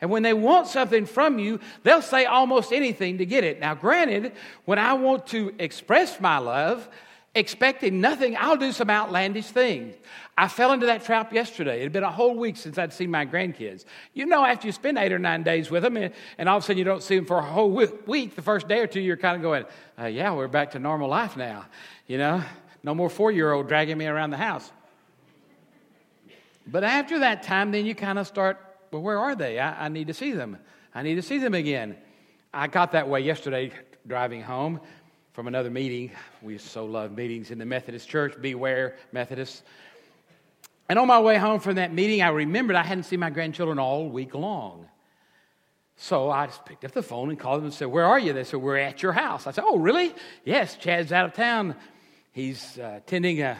And 0.00 0.10
when 0.10 0.24
they 0.24 0.32
want 0.32 0.66
something 0.66 1.06
from 1.06 1.38
you, 1.38 1.60
they'll 1.84 2.02
say 2.02 2.24
almost 2.24 2.72
anything 2.72 3.18
to 3.18 3.26
get 3.26 3.44
it. 3.44 3.60
Now, 3.60 3.76
granted, 3.76 4.32
when 4.64 4.80
I 4.80 4.94
want 4.94 5.28
to 5.28 5.54
express 5.60 6.20
my 6.20 6.38
love, 6.38 6.88
expecting 7.34 8.00
nothing. 8.00 8.36
I'll 8.36 8.56
do 8.56 8.72
some 8.72 8.90
outlandish 8.90 9.46
things. 9.46 9.94
I 10.36 10.48
fell 10.48 10.72
into 10.72 10.86
that 10.86 11.04
trap 11.04 11.32
yesterday. 11.32 11.80
It 11.80 11.84
had 11.84 11.92
been 11.92 12.02
a 12.02 12.10
whole 12.10 12.34
week 12.34 12.56
since 12.56 12.78
I'd 12.78 12.92
seen 12.92 13.10
my 13.10 13.26
grandkids. 13.26 13.84
You 14.14 14.26
know, 14.26 14.44
after 14.44 14.66
you 14.66 14.72
spend 14.72 14.98
eight 14.98 15.12
or 15.12 15.18
nine 15.18 15.42
days 15.42 15.70
with 15.70 15.82
them, 15.82 15.96
and, 15.96 16.48
all 16.48 16.56
of 16.56 16.64
a 16.64 16.66
sudden 16.66 16.78
you 16.78 16.84
don't 16.84 17.02
see 17.02 17.16
them 17.16 17.26
for 17.26 17.38
a 17.38 17.42
whole 17.42 17.70
week, 17.70 18.34
the 18.34 18.42
first 18.42 18.66
day 18.66 18.80
or 18.80 18.86
two, 18.86 19.00
you're 19.00 19.16
kind 19.16 19.36
of 19.36 19.42
going, 19.42 19.64
uh, 19.98 20.06
yeah, 20.06 20.32
we're 20.32 20.48
back 20.48 20.72
to 20.72 20.78
normal 20.78 21.08
life 21.08 21.36
now. 21.36 21.66
You 22.06 22.18
know, 22.18 22.42
no 22.82 22.94
more 22.94 23.10
four 23.10 23.30
year 23.30 23.52
old 23.52 23.68
dragging 23.68 23.98
me 23.98 24.06
around 24.06 24.30
the 24.30 24.36
house. 24.36 24.70
But 26.66 26.84
after 26.84 27.20
that 27.20 27.42
time, 27.42 27.70
then 27.70 27.86
you 27.86 27.94
kind 27.94 28.18
of 28.18 28.26
start, 28.26 28.58
well, 28.90 29.02
where 29.02 29.18
are 29.18 29.34
they? 29.34 29.58
I, 29.58 29.86
I 29.86 29.88
need 29.88 30.06
to 30.08 30.14
see 30.14 30.32
them. 30.32 30.58
I 30.94 31.02
need 31.02 31.16
to 31.16 31.22
see 31.22 31.38
them 31.38 31.54
again. 31.54 31.96
I 32.52 32.66
got 32.66 32.92
that 32.92 33.08
way 33.08 33.20
yesterday 33.20 33.72
driving 34.06 34.42
home 34.42 34.80
from 35.32 35.46
another 35.46 35.70
meeting. 35.70 36.10
We 36.42 36.58
so 36.58 36.84
love 36.84 37.12
meetings 37.12 37.50
in 37.50 37.58
the 37.58 37.66
Methodist 37.66 38.08
Church. 38.08 38.34
Beware, 38.40 38.96
Methodists. 39.12 39.62
And 40.88 40.98
on 40.98 41.06
my 41.06 41.20
way 41.20 41.36
home 41.36 41.60
from 41.60 41.76
that 41.76 41.92
meeting, 41.92 42.20
I 42.22 42.28
remembered 42.30 42.74
I 42.74 42.82
hadn't 42.82 43.04
seen 43.04 43.20
my 43.20 43.30
grandchildren 43.30 43.78
all 43.78 44.08
week 44.08 44.34
long. 44.34 44.86
So 45.96 46.30
I 46.30 46.46
just 46.46 46.64
picked 46.64 46.84
up 46.84 46.92
the 46.92 47.02
phone 47.02 47.28
and 47.28 47.38
called 47.38 47.58
them 47.58 47.66
and 47.66 47.74
said, 47.74 47.88
Where 47.88 48.06
are 48.06 48.18
you? 48.18 48.32
They 48.32 48.44
said, 48.44 48.60
We're 48.60 48.78
at 48.78 49.02
your 49.02 49.12
house. 49.12 49.46
I 49.46 49.52
said, 49.52 49.64
Oh, 49.66 49.78
really? 49.78 50.14
Yes, 50.44 50.76
Chad's 50.76 51.12
out 51.12 51.26
of 51.26 51.34
town. 51.34 51.76
He's 52.32 52.78
uh, 52.78 52.94
attending 52.96 53.42
a, 53.42 53.56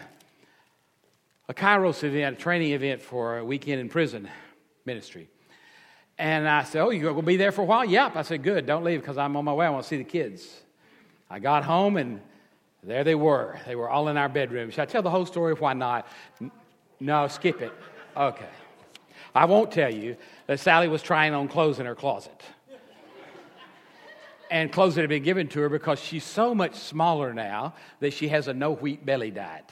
a 1.49 1.55
Kairos 1.55 2.03
event, 2.03 2.39
a 2.39 2.41
training 2.41 2.73
event 2.73 3.03
for 3.03 3.39
a 3.39 3.45
weekend 3.45 3.81
in 3.81 3.89
prison 3.89 4.29
ministry. 4.87 5.29
And 6.19 6.49
I 6.49 6.65
said, 6.65 6.83
Oh, 6.83 6.91
you're 6.91 7.13
going 7.13 7.25
to 7.25 7.27
be 7.27 7.37
there 7.37 7.53
for 7.53 7.63
a 7.63 7.67
while? 7.67 7.85
Yep. 7.85 8.17
I 8.17 8.23
said, 8.23 8.43
Good, 8.43 8.67
don't 8.67 8.85
leave 8.85 9.01
because 9.01 9.19
I'm 9.19 9.37
on 9.37 9.45
my 9.45 9.53
way. 9.53 9.67
I 9.67 9.71
want 9.71 9.85
to 9.85 9.89
see 9.89 9.99
the 9.99 10.05
kids. 10.05 10.49
I 11.31 11.39
got 11.39 11.65
home 11.65 11.97
and 11.97 12.21
there 12.83 13.05
they 13.05 13.15
were. 13.15 13.59
They 13.67 13.77
were 13.77 13.89
all 13.89 14.09
in 14.09 14.17
our 14.17 14.29
bedroom. 14.29 14.71
Should 14.71 14.81
I 14.81 14.87
tell 14.87 15.03
the 15.03 15.11
whole 15.11 15.27
story? 15.27 15.55
Why 15.55 15.75
not? 15.75 16.07
No, 16.99 17.29
skip 17.29 17.63
it. 17.63 17.73
Okay. 18.17 18.49
I 19.35 19.45
won't 19.45 19.71
tell 19.71 19.93
you 19.93 20.17
that 20.47 20.59
Sally 20.59 20.89
was 20.89 21.03
trying 21.03 21.35
on 21.35 21.47
clothes 21.47 21.79
in 21.79 21.87
her 21.87 21.95
closet. 21.95 22.43
And 24.51 24.73
clothes 24.73 24.97
that 24.97 25.03
had 25.03 25.11
been 25.11 25.23
given 25.23 25.47
to 25.49 25.61
her 25.61 25.69
because 25.69 26.01
she's 26.01 26.25
so 26.25 26.53
much 26.55 26.75
smaller 26.75 27.33
now 27.33 27.75
that 28.01 28.13
she 28.13 28.27
has 28.29 28.49
a 28.49 28.55
no 28.55 28.73
wheat 28.73 29.07
belly 29.07 29.31
diet. 29.31 29.71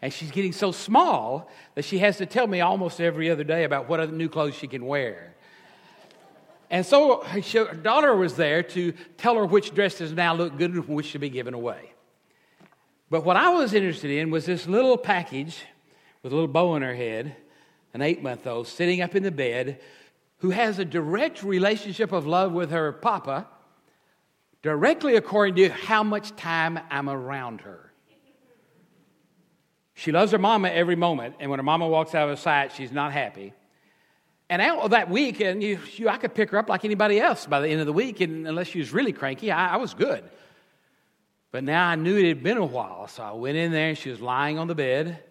And 0.00 0.10
she's 0.10 0.30
getting 0.30 0.52
so 0.52 0.72
small 0.72 1.50
that 1.74 1.84
she 1.84 1.98
has 1.98 2.16
to 2.16 2.26
tell 2.26 2.46
me 2.46 2.62
almost 2.62 2.98
every 2.98 3.28
other 3.28 3.44
day 3.44 3.64
about 3.64 3.90
what 3.90 4.00
other 4.00 4.12
new 4.12 4.30
clothes 4.30 4.54
she 4.54 4.66
can 4.66 4.86
wear. 4.86 5.34
And 6.70 6.86
so 6.86 7.22
her 7.22 7.74
daughter 7.74 8.14
was 8.14 8.36
there 8.36 8.62
to 8.62 8.92
tell 9.18 9.34
her 9.34 9.44
which 9.44 9.74
dresses 9.74 10.12
now 10.12 10.34
look 10.34 10.56
good 10.56 10.72
and 10.72 10.88
which 10.88 11.06
should 11.06 11.20
be 11.20 11.28
given 11.28 11.52
away. 11.52 11.92
But 13.10 13.24
what 13.24 13.36
I 13.36 13.48
was 13.48 13.74
interested 13.74 14.12
in 14.12 14.30
was 14.30 14.46
this 14.46 14.68
little 14.68 14.96
package 14.96 15.64
with 16.22 16.32
a 16.32 16.36
little 16.36 16.48
bow 16.48 16.70
on 16.70 16.82
her 16.82 16.94
head, 16.94 17.34
an 17.92 18.02
eight 18.02 18.22
month 18.22 18.46
old, 18.46 18.68
sitting 18.68 19.02
up 19.02 19.16
in 19.16 19.24
the 19.24 19.32
bed, 19.32 19.80
who 20.38 20.50
has 20.50 20.78
a 20.78 20.84
direct 20.84 21.42
relationship 21.42 22.12
of 22.12 22.26
love 22.26 22.52
with 22.52 22.70
her 22.70 22.92
papa, 22.92 23.48
directly 24.62 25.16
according 25.16 25.56
to 25.56 25.70
how 25.70 26.04
much 26.04 26.36
time 26.36 26.78
I'm 26.88 27.10
around 27.10 27.62
her. 27.62 27.92
She 29.94 30.12
loves 30.12 30.30
her 30.32 30.38
mama 30.38 30.68
every 30.68 30.96
moment, 30.96 31.34
and 31.40 31.50
when 31.50 31.58
her 31.58 31.64
mama 31.64 31.88
walks 31.88 32.14
out 32.14 32.28
of 32.28 32.38
sight, 32.38 32.72
she's 32.72 32.92
not 32.92 33.12
happy. 33.12 33.52
And 34.50 34.60
out 34.60 34.90
that 34.90 35.08
week, 35.08 35.40
and 35.40 35.62
you, 35.62 35.78
you, 35.94 36.08
I 36.08 36.16
could 36.16 36.34
pick 36.34 36.50
her 36.50 36.58
up 36.58 36.68
like 36.68 36.84
anybody 36.84 37.20
else 37.20 37.46
by 37.46 37.60
the 37.60 37.68
end 37.68 37.78
of 37.78 37.86
the 37.86 37.92
week, 37.92 38.20
and 38.20 38.48
unless 38.48 38.66
she 38.66 38.80
was 38.80 38.92
really 38.92 39.12
cranky, 39.12 39.52
I, 39.52 39.74
I 39.74 39.76
was 39.76 39.94
good. 39.94 40.24
But 41.52 41.62
now 41.62 41.86
I 41.86 41.94
knew 41.94 42.16
it 42.16 42.26
had 42.26 42.42
been 42.42 42.56
a 42.56 42.66
while, 42.66 43.06
so 43.06 43.22
I 43.22 43.30
went 43.30 43.56
in 43.56 43.70
there, 43.70 43.90
and 43.90 43.96
she 43.96 44.10
was 44.10 44.20
lying 44.20 44.58
on 44.58 44.66
the 44.66 44.74
bed, 44.74 45.22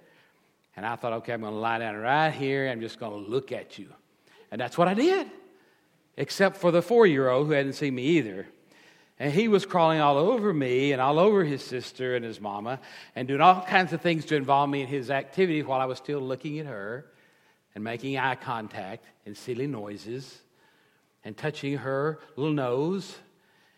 and 0.77 0.85
I 0.85 0.95
thought, 0.95 1.11
okay, 1.13 1.33
I'm 1.33 1.41
going 1.41 1.53
to 1.53 1.59
lie 1.59 1.79
down 1.79 1.97
right 1.97 2.31
here. 2.31 2.69
I'm 2.69 2.79
just 2.79 2.97
going 2.97 3.11
to 3.11 3.29
look 3.29 3.51
at 3.51 3.77
you. 3.77 3.89
And 4.51 4.61
that's 4.61 4.77
what 4.77 4.87
I 4.87 4.93
did, 4.93 5.27
except 6.15 6.55
for 6.55 6.71
the 6.71 6.81
four 6.81 7.05
year 7.05 7.27
old 7.27 7.47
who 7.47 7.51
hadn't 7.51 7.73
seen 7.73 7.95
me 7.95 8.03
either. 8.03 8.47
And 9.19 9.33
he 9.33 9.49
was 9.49 9.65
crawling 9.65 9.99
all 9.99 10.17
over 10.17 10.53
me 10.53 10.93
and 10.93 11.01
all 11.01 11.19
over 11.19 11.43
his 11.43 11.61
sister 11.61 12.15
and 12.15 12.23
his 12.23 12.39
mama 12.39 12.79
and 13.17 13.27
doing 13.27 13.41
all 13.41 13.63
kinds 13.63 13.91
of 13.91 13.99
things 13.99 14.23
to 14.27 14.37
involve 14.37 14.69
me 14.69 14.79
in 14.83 14.87
his 14.87 15.11
activity 15.11 15.61
while 15.61 15.81
I 15.81 15.85
was 15.85 15.97
still 15.97 16.21
looking 16.21 16.59
at 16.59 16.67
her 16.67 17.05
and 17.75 17.83
making 17.83 18.17
eye 18.17 18.35
contact 18.35 19.05
and 19.25 19.35
silly 19.35 19.67
noises 19.67 20.41
and 21.23 21.37
touching 21.37 21.77
her 21.77 22.19
little 22.35 22.53
nose 22.53 23.17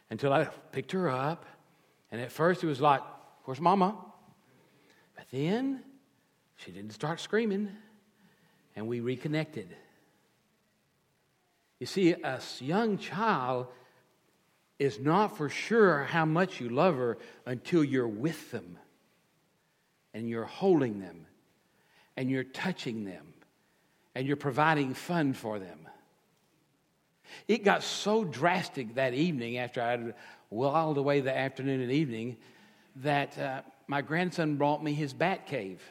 until 0.09 0.31
I 0.33 0.45
picked 0.71 0.91
her 0.91 1.09
up. 1.09 1.45
And 2.11 2.21
at 2.21 2.31
first 2.31 2.63
it 2.63 2.67
was 2.67 2.81
like, 2.81 3.01
Where's 3.45 3.59
mama? 3.59 3.95
But 5.15 5.25
then 5.31 5.81
she 6.57 6.71
didn't 6.71 6.91
start 6.91 7.19
screaming 7.19 7.69
and 8.75 8.87
we 8.87 8.99
reconnected. 8.99 9.75
You 11.79 11.87
see, 11.87 12.11
a 12.11 12.39
young 12.59 12.99
child 12.99 13.67
is 14.77 14.99
not 14.99 15.37
for 15.37 15.49
sure 15.49 16.03
how 16.03 16.25
much 16.25 16.59
you 16.59 16.69
love 16.69 16.95
her 16.95 17.17
until 17.45 17.83
you're 17.83 18.07
with 18.07 18.51
them 18.51 18.77
and 20.13 20.29
you're 20.29 20.45
holding 20.45 20.99
them 20.99 21.25
and 22.15 22.29
you're 22.29 22.43
touching 22.43 23.05
them 23.05 23.33
and 24.15 24.27
you're 24.27 24.35
providing 24.35 24.93
fun 24.93 25.33
for 25.33 25.59
them. 25.59 25.87
It 27.47 27.63
got 27.63 27.83
so 27.83 28.23
drastic 28.23 28.95
that 28.95 29.13
evening 29.13 29.57
after 29.57 29.81
I'd 29.81 30.13
whiled 30.49 30.97
away 30.97 31.21
the 31.21 31.35
afternoon 31.35 31.81
and 31.81 31.91
evening 31.91 32.37
that 32.97 33.37
uh, 33.37 33.61
my 33.87 34.01
grandson 34.01 34.57
brought 34.57 34.83
me 34.83 34.93
his 34.93 35.13
bat 35.13 35.47
cave. 35.47 35.81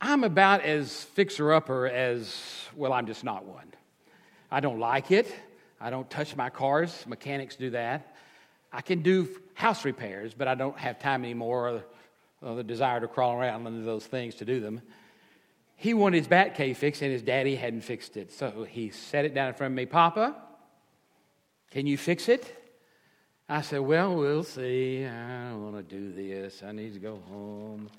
I'm 0.00 0.24
about 0.24 0.62
as 0.62 1.04
fixer 1.04 1.52
upper 1.52 1.86
as, 1.86 2.38
well, 2.74 2.92
I'm 2.92 3.06
just 3.06 3.24
not 3.24 3.44
one. 3.44 3.72
I 4.50 4.60
don't 4.60 4.78
like 4.78 5.10
it. 5.10 5.32
I 5.80 5.90
don't 5.90 6.08
touch 6.08 6.36
my 6.36 6.50
cars. 6.50 7.04
Mechanics 7.06 7.56
do 7.56 7.70
that. 7.70 8.16
I 8.72 8.80
can 8.80 9.02
do 9.02 9.28
house 9.54 9.84
repairs, 9.84 10.34
but 10.34 10.48
I 10.48 10.54
don't 10.54 10.76
have 10.78 10.98
time 10.98 11.24
anymore 11.24 11.68
or, 11.68 11.84
or 12.42 12.56
the 12.56 12.64
desire 12.64 13.00
to 13.00 13.08
crawl 13.08 13.38
around 13.38 13.66
under 13.66 13.84
those 13.84 14.04
things 14.04 14.34
to 14.36 14.44
do 14.44 14.60
them. 14.60 14.80
He 15.76 15.94
wanted 15.94 16.18
his 16.18 16.28
bat 16.28 16.54
cave 16.54 16.78
fixed, 16.78 17.02
and 17.02 17.12
his 17.12 17.22
daddy 17.22 17.56
hadn't 17.56 17.82
fixed 17.82 18.16
it. 18.16 18.32
So 18.32 18.64
he 18.68 18.90
set 18.90 19.24
it 19.24 19.34
down 19.34 19.48
in 19.48 19.54
front 19.54 19.72
of 19.72 19.76
me. 19.76 19.86
Papa, 19.86 20.36
can 21.70 21.86
you 21.86 21.98
fix 21.98 22.28
it? 22.28 22.60
I 23.48 23.60
said, 23.60 23.80
Well, 23.80 24.14
we'll 24.14 24.44
see. 24.44 25.04
I 25.04 25.50
don't 25.50 25.72
want 25.72 25.88
to 25.88 25.94
do 25.94 26.12
this. 26.12 26.62
I 26.62 26.72
need 26.72 26.94
to 26.94 27.00
go 27.00 27.20
home. 27.28 27.90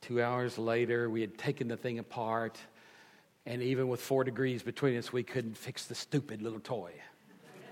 Two 0.00 0.22
hours 0.22 0.58
later, 0.58 1.10
we 1.10 1.20
had 1.20 1.36
taken 1.38 1.68
the 1.68 1.76
thing 1.76 1.98
apart. 1.98 2.58
And 3.46 3.62
even 3.62 3.88
with 3.88 4.00
four 4.00 4.24
degrees 4.24 4.62
between 4.62 4.96
us, 4.98 5.12
we 5.12 5.22
couldn't 5.22 5.56
fix 5.56 5.86
the 5.86 5.94
stupid 5.94 6.42
little 6.42 6.60
toy. 6.60 6.92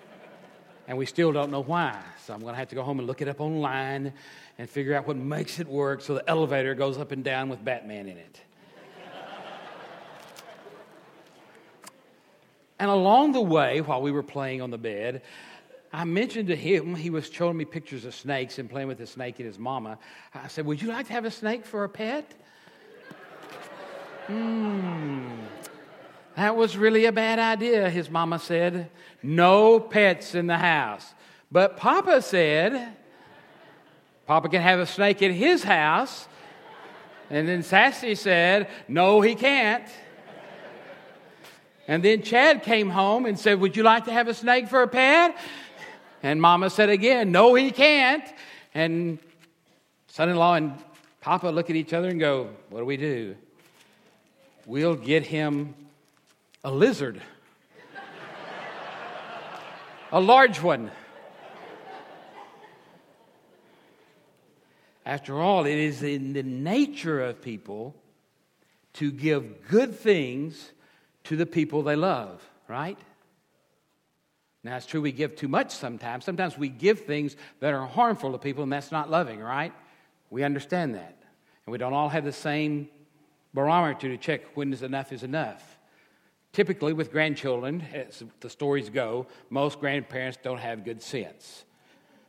and 0.88 0.96
we 0.96 1.06
still 1.06 1.32
don't 1.32 1.50
know 1.50 1.62
why. 1.62 2.00
So 2.24 2.32
I'm 2.32 2.40
going 2.40 2.54
to 2.54 2.58
have 2.58 2.68
to 2.68 2.74
go 2.74 2.82
home 2.82 2.98
and 2.98 3.06
look 3.06 3.20
it 3.20 3.28
up 3.28 3.40
online 3.40 4.12
and 4.58 4.70
figure 4.70 4.94
out 4.94 5.06
what 5.06 5.16
makes 5.16 5.60
it 5.60 5.68
work 5.68 6.00
so 6.00 6.14
the 6.14 6.28
elevator 6.28 6.74
goes 6.74 6.98
up 6.98 7.12
and 7.12 7.22
down 7.22 7.48
with 7.48 7.64
Batman 7.64 8.08
in 8.08 8.16
it. 8.16 8.40
And 12.78 12.90
along 12.90 13.32
the 13.32 13.40
way, 13.40 13.80
while 13.80 14.02
we 14.02 14.12
were 14.12 14.22
playing 14.22 14.60
on 14.60 14.70
the 14.70 14.78
bed, 14.78 15.22
I 15.92 16.04
mentioned 16.04 16.48
to 16.48 16.56
him, 16.56 16.94
he 16.94 17.10
was 17.10 17.30
showing 17.30 17.56
me 17.56 17.64
pictures 17.64 18.04
of 18.04 18.14
snakes 18.14 18.58
and 18.58 18.68
playing 18.68 18.88
with 18.88 19.00
a 19.00 19.06
snake 19.06 19.38
and 19.38 19.46
his 19.46 19.58
mama. 19.58 19.98
I 20.34 20.48
said, 20.48 20.66
Would 20.66 20.82
you 20.82 20.88
like 20.88 21.06
to 21.06 21.12
have 21.12 21.24
a 21.24 21.30
snake 21.30 21.64
for 21.64 21.84
a 21.84 21.88
pet? 21.88 22.30
Hmm. 24.26 25.28
That 26.36 26.54
was 26.54 26.76
really 26.76 27.06
a 27.06 27.12
bad 27.12 27.38
idea, 27.38 27.88
his 27.88 28.10
mama 28.10 28.38
said. 28.38 28.90
No 29.22 29.80
pets 29.80 30.34
in 30.34 30.46
the 30.46 30.58
house. 30.58 31.14
But 31.50 31.78
Papa 31.78 32.20
said, 32.20 32.94
Papa 34.26 34.48
can 34.48 34.60
have 34.60 34.80
a 34.80 34.86
snake 34.86 35.22
in 35.22 35.32
his 35.32 35.62
house. 35.62 36.28
And 37.30 37.48
then 37.48 37.62
Sassy 37.62 38.14
said, 38.14 38.68
No, 38.86 39.20
he 39.20 39.34
can't. 39.34 39.88
And 41.88 42.02
then 42.02 42.22
Chad 42.22 42.62
came 42.62 42.90
home 42.90 43.26
and 43.26 43.38
said, 43.38 43.60
Would 43.60 43.76
you 43.76 43.82
like 43.82 44.06
to 44.06 44.12
have 44.12 44.28
a 44.28 44.34
snake 44.34 44.68
for 44.68 44.82
a 44.82 44.88
pet? 44.88 45.36
And 46.22 46.40
Mama 46.40 46.70
said 46.70 46.88
again, 46.88 47.30
No, 47.30 47.54
he 47.54 47.70
can't. 47.70 48.24
And 48.74 49.18
son 50.08 50.28
in 50.28 50.36
law 50.36 50.54
and 50.54 50.74
Papa 51.20 51.46
look 51.48 51.70
at 51.70 51.76
each 51.76 51.92
other 51.92 52.08
and 52.08 52.18
go, 52.18 52.50
What 52.70 52.80
do 52.80 52.84
we 52.84 52.96
do? 52.96 53.36
We'll 54.66 54.96
get 54.96 55.24
him 55.24 55.74
a 56.64 56.70
lizard, 56.72 57.22
a 60.10 60.20
large 60.20 60.60
one. 60.60 60.90
After 65.04 65.40
all, 65.40 65.66
it 65.66 65.78
is 65.78 66.02
in 66.02 66.32
the 66.32 66.42
nature 66.42 67.22
of 67.22 67.40
people 67.40 67.94
to 68.94 69.12
give 69.12 69.68
good 69.68 69.94
things 69.94 70.72
to 71.26 71.36
the 71.36 71.46
people 71.46 71.82
they 71.82 71.96
love, 71.96 72.42
right? 72.68 72.98
Now, 74.62 74.76
it's 74.76 74.86
true 74.86 75.00
we 75.00 75.12
give 75.12 75.36
too 75.36 75.48
much 75.48 75.70
sometimes. 75.70 76.24
Sometimes 76.24 76.58
we 76.58 76.68
give 76.68 77.00
things 77.00 77.36
that 77.60 77.72
are 77.72 77.86
harmful 77.86 78.32
to 78.32 78.38
people, 78.38 78.62
and 78.62 78.72
that's 78.72 78.90
not 78.90 79.10
loving, 79.10 79.40
right? 79.40 79.72
We 80.30 80.42
understand 80.42 80.94
that. 80.96 81.16
And 81.64 81.72
we 81.72 81.78
don't 81.78 81.92
all 81.92 82.08
have 82.08 82.24
the 82.24 82.32
same 82.32 82.88
barometer 83.54 84.08
to 84.08 84.16
check 84.16 84.56
when 84.56 84.72
is 84.72 84.82
enough 84.82 85.12
is 85.12 85.22
enough. 85.22 85.78
Typically, 86.52 86.92
with 86.92 87.12
grandchildren, 87.12 87.84
as 87.92 88.24
the 88.40 88.50
stories 88.50 88.88
go, 88.88 89.26
most 89.50 89.78
grandparents 89.78 90.38
don't 90.42 90.58
have 90.58 90.84
good 90.84 91.02
sense. 91.02 91.64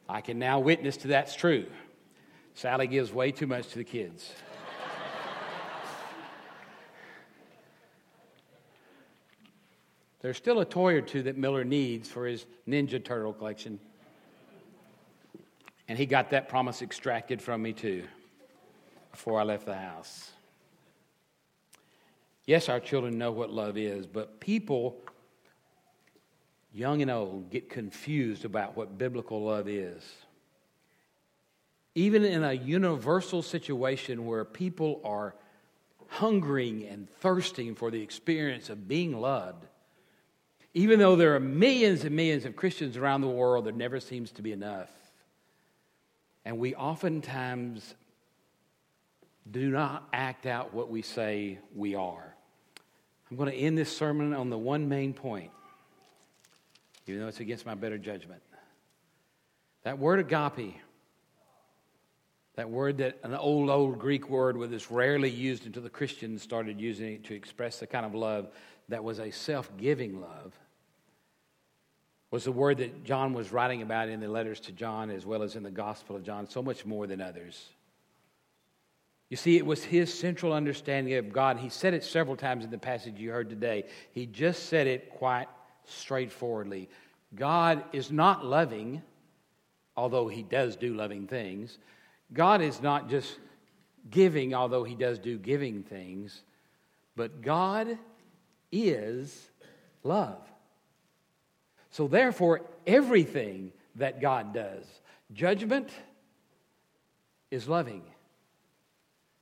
I 0.09 0.21
can 0.21 0.37
now 0.37 0.59
witness 0.59 0.97
to 0.97 1.07
that's 1.07 1.35
true. 1.35 1.65
Sally 2.53 2.87
gives 2.87 3.13
way 3.13 3.31
too 3.31 3.47
much 3.47 3.69
to 3.69 3.77
the 3.77 3.83
kids. 3.83 4.33
There's 10.21 10.37
still 10.37 10.59
a 10.59 10.65
toy 10.65 10.95
or 10.95 11.01
two 11.01 11.23
that 11.23 11.37
Miller 11.37 11.63
needs 11.63 12.09
for 12.09 12.25
his 12.25 12.45
Ninja 12.67 13.03
Turtle 13.03 13.33
collection. 13.33 13.79
And 15.87 15.97
he 15.97 16.05
got 16.05 16.31
that 16.31 16.49
promise 16.49 16.81
extracted 16.81 17.41
from 17.41 17.61
me 17.61 17.73
too 17.73 18.03
before 19.11 19.39
I 19.39 19.43
left 19.43 19.65
the 19.65 19.75
house. 19.75 20.31
Yes, 22.45 22.69
our 22.69 22.79
children 22.79 23.17
know 23.17 23.31
what 23.31 23.51
love 23.51 23.77
is, 23.77 24.07
but 24.07 24.39
people, 24.39 24.97
young 26.73 27.01
and 27.01 27.11
old, 27.11 27.49
get 27.51 27.69
confused 27.69 28.45
about 28.45 28.75
what 28.75 28.97
biblical 28.97 29.43
love 29.43 29.67
is. 29.67 30.03
Even 31.93 32.23
in 32.23 32.43
a 32.43 32.53
universal 32.53 33.41
situation 33.41 34.25
where 34.25 34.45
people 34.45 35.01
are 35.03 35.35
hungering 36.07 36.85
and 36.87 37.09
thirsting 37.19 37.75
for 37.75 37.91
the 37.91 38.01
experience 38.01 38.69
of 38.69 38.87
being 38.87 39.19
loved, 39.19 39.66
even 40.77 40.99
though 40.99 41.15
there 41.15 41.33
are 41.33 41.39
millions 41.39 42.03
and 42.03 42.15
millions 42.15 42.45
of 42.45 42.55
Christians 42.55 42.97
around 42.97 43.21
the 43.21 43.27
world, 43.27 43.65
there 43.65 43.73
never 43.73 43.99
seems 43.99 44.31
to 44.33 44.43
be 44.43 44.51
enough. 44.51 44.91
And 46.45 46.59
we 46.59 46.75
oftentimes 46.75 47.95
do 49.49 49.71
not 49.71 50.07
act 50.13 50.45
out 50.45 50.75
what 50.75 50.91
we 50.91 51.01
say 51.01 51.57
we 51.75 51.95
are. 51.95 52.35
I'm 53.31 53.37
going 53.37 53.49
to 53.49 53.57
end 53.57 53.75
this 53.75 53.97
sermon 53.97 54.35
on 54.35 54.51
the 54.51 54.57
one 54.57 54.87
main 54.87 55.15
point, 55.15 55.49
even 57.07 57.21
though 57.21 57.27
it's 57.27 57.39
against 57.39 57.65
my 57.65 57.73
better 57.73 57.97
judgment. 57.97 58.43
That 59.81 59.97
word 59.97 60.19
agape, 60.19 60.75
that 62.53 62.69
word 62.69 62.99
that 62.99 63.17
an 63.23 63.33
old, 63.33 63.71
old 63.71 63.97
Greek 63.97 64.29
word 64.29 64.55
was 64.55 64.91
rarely 64.91 65.31
used 65.31 65.65
until 65.65 65.81
the 65.81 65.89
Christians 65.89 66.43
started 66.43 66.79
using 66.79 67.13
it 67.13 67.23
to 67.25 67.33
express 67.33 67.79
the 67.79 67.87
kind 67.87 68.05
of 68.05 68.13
love 68.13 68.49
that 68.89 69.03
was 69.03 69.19
a 69.19 69.31
self 69.31 69.75
giving 69.75 70.21
love 70.21 70.53
was 72.29 72.43
the 72.43 72.51
word 72.51 72.77
that 72.79 73.03
John 73.03 73.33
was 73.33 73.51
writing 73.51 73.81
about 73.81 74.09
in 74.09 74.19
the 74.19 74.27
letters 74.27 74.59
to 74.61 74.71
John 74.71 75.09
as 75.09 75.25
well 75.25 75.43
as 75.43 75.55
in 75.55 75.63
the 75.63 75.71
Gospel 75.71 76.15
of 76.15 76.23
John, 76.23 76.47
so 76.47 76.61
much 76.61 76.85
more 76.85 77.07
than 77.07 77.21
others. 77.21 77.69
You 79.29 79.37
see, 79.37 79.57
it 79.57 79.65
was 79.65 79.83
his 79.83 80.13
central 80.13 80.53
understanding 80.53 81.13
of 81.15 81.33
God. 81.33 81.57
He 81.57 81.69
said 81.69 81.93
it 81.93 82.03
several 82.03 82.37
times 82.37 82.63
in 82.63 82.71
the 82.71 82.77
passage 82.77 83.19
you 83.19 83.31
heard 83.31 83.49
today. 83.49 83.85
He 84.11 84.25
just 84.25 84.67
said 84.67 84.87
it 84.87 85.09
quite 85.09 85.47
straightforwardly. 85.85 86.89
God 87.35 87.83
is 87.91 88.09
not 88.09 88.45
loving, 88.45 89.01
although 89.97 90.27
he 90.27 90.43
does 90.43 90.75
do 90.77 90.93
loving 90.93 91.27
things. 91.27 91.77
God 92.33 92.61
is 92.61 92.81
not 92.81 93.09
just 93.09 93.37
giving, 94.09 94.53
although 94.53 94.83
he 94.83 94.95
does 94.95 95.19
do 95.19 95.37
giving 95.37 95.83
things. 95.83 96.41
But 97.15 97.41
God 97.41 97.97
is 98.71 99.49
love. 100.03 100.39
So, 101.97 102.07
therefore, 102.07 102.61
everything 102.85 103.71
that 103.95 104.21
God 104.21 104.53
does, 104.53 104.85
judgment 105.33 105.89
is 107.49 107.67
loving, 107.67 108.03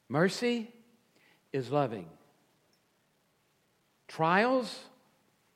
mercy 0.07 0.71
is 1.51 1.69
loving, 1.69 2.07
trials 4.07 4.85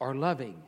are 0.02 0.14
loving. 0.14 0.62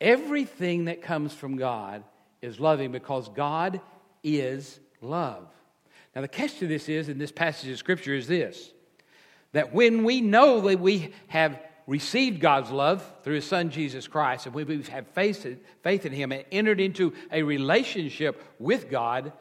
Everything 0.00 0.86
that 0.86 1.02
comes 1.02 1.34
from 1.34 1.58
God 1.58 2.02
is 2.40 2.58
loving 2.58 2.90
because 2.90 3.28
God 3.28 3.82
is 4.24 4.80
love. 5.02 5.46
Now, 6.14 6.22
the 6.22 6.28
catch 6.28 6.58
to 6.60 6.66
this 6.66 6.88
is, 6.88 7.10
in 7.10 7.18
this 7.18 7.32
passage 7.32 7.68
of 7.68 7.76
Scripture, 7.76 8.14
is 8.14 8.26
this 8.26 8.72
that 9.52 9.74
when 9.74 10.02
we 10.02 10.22
know 10.22 10.62
that 10.62 10.80
we 10.80 11.12
have 11.28 11.60
received 11.86 12.40
God's 12.40 12.70
love 12.70 13.04
through 13.22 13.36
his 13.36 13.46
son 13.46 13.70
Jesus 13.70 14.08
Christ, 14.08 14.46
and 14.46 14.54
we 14.54 14.82
have 14.88 15.06
faith, 15.08 15.46
faith 15.82 16.04
in 16.06 16.12
him 16.12 16.32
and 16.32 16.44
entered 16.50 16.80
into 16.80 17.12
a 17.30 17.42
relationship 17.42 18.42
with 18.58 18.90
God, 18.90 19.32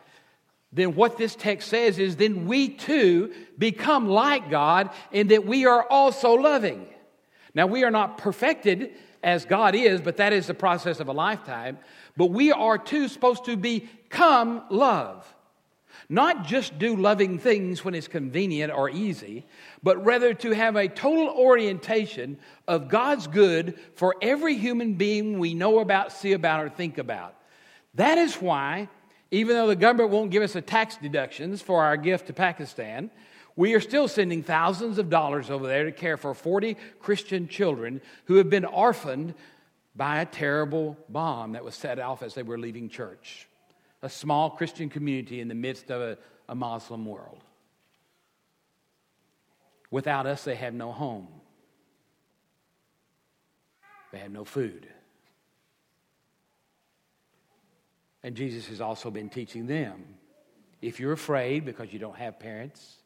then 0.71 0.95
what 0.95 1.17
this 1.17 1.35
text 1.35 1.69
says 1.69 1.97
is 1.97 2.17
then 2.17 2.45
we 2.45 2.69
too 2.69 3.33
become 3.57 4.07
like 4.07 4.49
God 4.49 4.89
in 5.11 5.27
that 5.29 5.45
we 5.45 5.65
are 5.65 5.87
also 5.89 6.33
loving. 6.33 6.85
Now, 7.53 7.67
we 7.67 7.83
are 7.85 7.91
not 7.91 8.17
perfected 8.17 8.91
as 9.23 9.45
God 9.45 9.73
is, 9.73 10.01
but 10.01 10.17
that 10.17 10.33
is 10.33 10.47
the 10.47 10.53
process 10.53 10.99
of 10.99 11.07
a 11.07 11.13
lifetime. 11.13 11.79
But 12.17 12.27
we 12.27 12.51
are 12.51 12.77
too 12.77 13.07
supposed 13.07 13.45
to 13.45 13.55
become 13.55 14.63
love. 14.69 15.34
Not 16.09 16.45
just 16.45 16.77
do 16.77 16.95
loving 16.95 17.39
things 17.39 17.83
when 17.83 17.95
it's 17.95 18.07
convenient 18.07 18.71
or 18.71 18.89
easy, 18.89 19.45
but 19.81 20.03
rather 20.05 20.33
to 20.35 20.51
have 20.51 20.75
a 20.75 20.87
total 20.87 21.29
orientation 21.29 22.37
of 22.67 22.89
God's 22.89 23.27
good 23.27 23.79
for 23.95 24.15
every 24.21 24.57
human 24.57 24.93
being 24.93 25.39
we 25.39 25.53
know 25.55 25.79
about, 25.79 26.11
see 26.11 26.33
about, 26.33 26.63
or 26.63 26.69
think 26.69 26.99
about. 26.99 27.35
That 27.95 28.17
is 28.17 28.35
why, 28.35 28.87
even 29.31 29.55
though 29.55 29.67
the 29.67 29.75
government 29.75 30.11
won't 30.11 30.31
give 30.31 30.43
us 30.43 30.55
a 30.55 30.61
tax 30.61 30.97
deductions 30.97 31.61
for 31.61 31.83
our 31.83 31.97
gift 31.97 32.27
to 32.27 32.33
Pakistan, 32.33 33.09
we 33.55 33.73
are 33.73 33.81
still 33.81 34.07
sending 34.07 34.43
thousands 34.43 34.99
of 34.99 35.09
dollars 35.09 35.49
over 35.49 35.65
there 35.65 35.85
to 35.85 35.91
care 35.91 36.17
for 36.17 36.33
40 36.33 36.75
Christian 36.99 37.47
children 37.47 38.01
who 38.25 38.35
have 38.35 38.49
been 38.49 38.65
orphaned 38.65 39.33
by 39.95 40.19
a 40.19 40.25
terrible 40.25 40.97
bomb 41.09 41.53
that 41.53 41.63
was 41.63 41.73
set 41.73 41.97
off 41.99 42.21
as 42.21 42.35
they 42.35 42.43
were 42.43 42.59
leaving 42.59 42.89
church 42.89 43.47
a 44.05 44.09
small 44.09 44.51
Christian 44.51 44.87
community 44.87 45.41
in 45.41 45.47
the 45.47 45.55
midst 45.55 45.89
of 45.89 45.99
a, 45.99 46.17
a 46.47 46.53
Muslim 46.53 47.07
world. 47.07 47.43
Without 49.89 50.27
us, 50.27 50.43
they 50.43 50.53
have 50.53 50.75
no 50.75 50.91
home, 50.91 51.27
they 54.11 54.19
have 54.19 54.31
no 54.31 54.45
food. 54.45 54.87
And 58.21 58.35
Jesus 58.35 58.67
has 58.67 58.79
also 58.79 59.09
been 59.09 59.29
teaching 59.29 59.65
them 59.65 60.03
if 60.83 60.99
you're 60.99 61.13
afraid 61.13 61.65
because 61.65 61.91
you 61.91 61.97
don't 61.97 62.17
have 62.17 62.37
parents, 62.37 62.97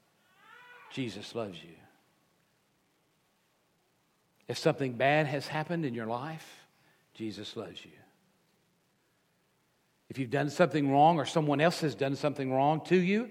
Jesus 0.92 1.34
loves 1.34 1.64
you. 1.64 1.76
If 4.50 4.58
something 4.58 4.94
bad 4.94 5.28
has 5.28 5.48
happened 5.48 5.86
in 5.86 5.94
your 5.94 6.08
life, 6.08 6.66
Jesus 7.14 7.56
loves 7.56 7.86
you. 7.86 7.92
If 10.10 10.18
you've 10.18 10.32
done 10.32 10.50
something 10.50 10.92
wrong 10.92 11.20
or 11.20 11.26
someone 11.26 11.62
else 11.62 11.82
has 11.82 11.94
done 11.94 12.16
something 12.16 12.52
wrong 12.52 12.82
to 12.86 12.98
you, 12.98 13.30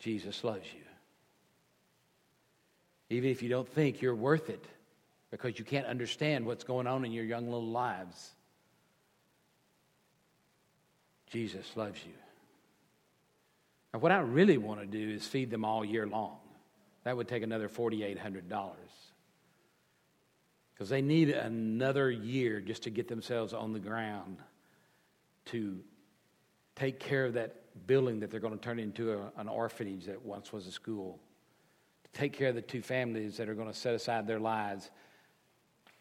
Jesus 0.00 0.42
loves 0.42 0.66
you. 0.72 0.80
Even 3.10 3.30
if 3.30 3.42
you 3.42 3.48
don't 3.48 3.68
think 3.68 4.02
you're 4.02 4.14
worth 4.14 4.50
it 4.50 4.64
because 5.30 5.58
you 5.58 5.64
can't 5.64 5.86
understand 5.86 6.46
what's 6.46 6.64
going 6.64 6.86
on 6.86 7.04
in 7.04 7.12
your 7.12 7.24
young 7.24 7.44
little 7.44 7.66
lives, 7.66 8.30
Jesus 11.28 11.76
loves 11.76 12.04
you. 12.04 12.12
Now, 13.94 14.00
what 14.00 14.12
I 14.12 14.18
really 14.18 14.58
want 14.58 14.80
to 14.80 14.86
do 14.86 15.14
is 15.14 15.26
feed 15.26 15.50
them 15.50 15.64
all 15.64 15.84
year 15.84 16.06
long. 16.06 16.38
That 17.04 17.16
would 17.16 17.28
take 17.28 17.42
another 17.42 17.68
$4,800 17.68 18.72
because 20.74 20.88
they 20.88 21.02
need 21.02 21.30
another 21.30 22.10
year 22.10 22.60
just 22.60 22.82
to 22.82 22.90
get 22.90 23.08
themselves 23.08 23.54
on 23.54 23.72
the 23.72 23.78
ground 23.78 24.38
to 25.48 25.80
take 26.76 26.98
care 26.98 27.24
of 27.24 27.34
that 27.34 27.86
building 27.86 28.20
that 28.20 28.30
they're 28.30 28.40
going 28.40 28.56
to 28.56 28.60
turn 28.60 28.78
into 28.78 29.12
a, 29.12 29.32
an 29.36 29.48
orphanage 29.48 30.06
that 30.06 30.24
once 30.24 30.52
was 30.52 30.66
a 30.66 30.72
school, 30.72 31.20
to 32.04 32.18
take 32.18 32.32
care 32.32 32.48
of 32.48 32.54
the 32.54 32.62
two 32.62 32.82
families 32.82 33.36
that 33.36 33.48
are 33.48 33.54
going 33.54 33.68
to 33.68 33.74
set 33.74 33.94
aside 33.94 34.26
their 34.26 34.40
lives 34.40 34.90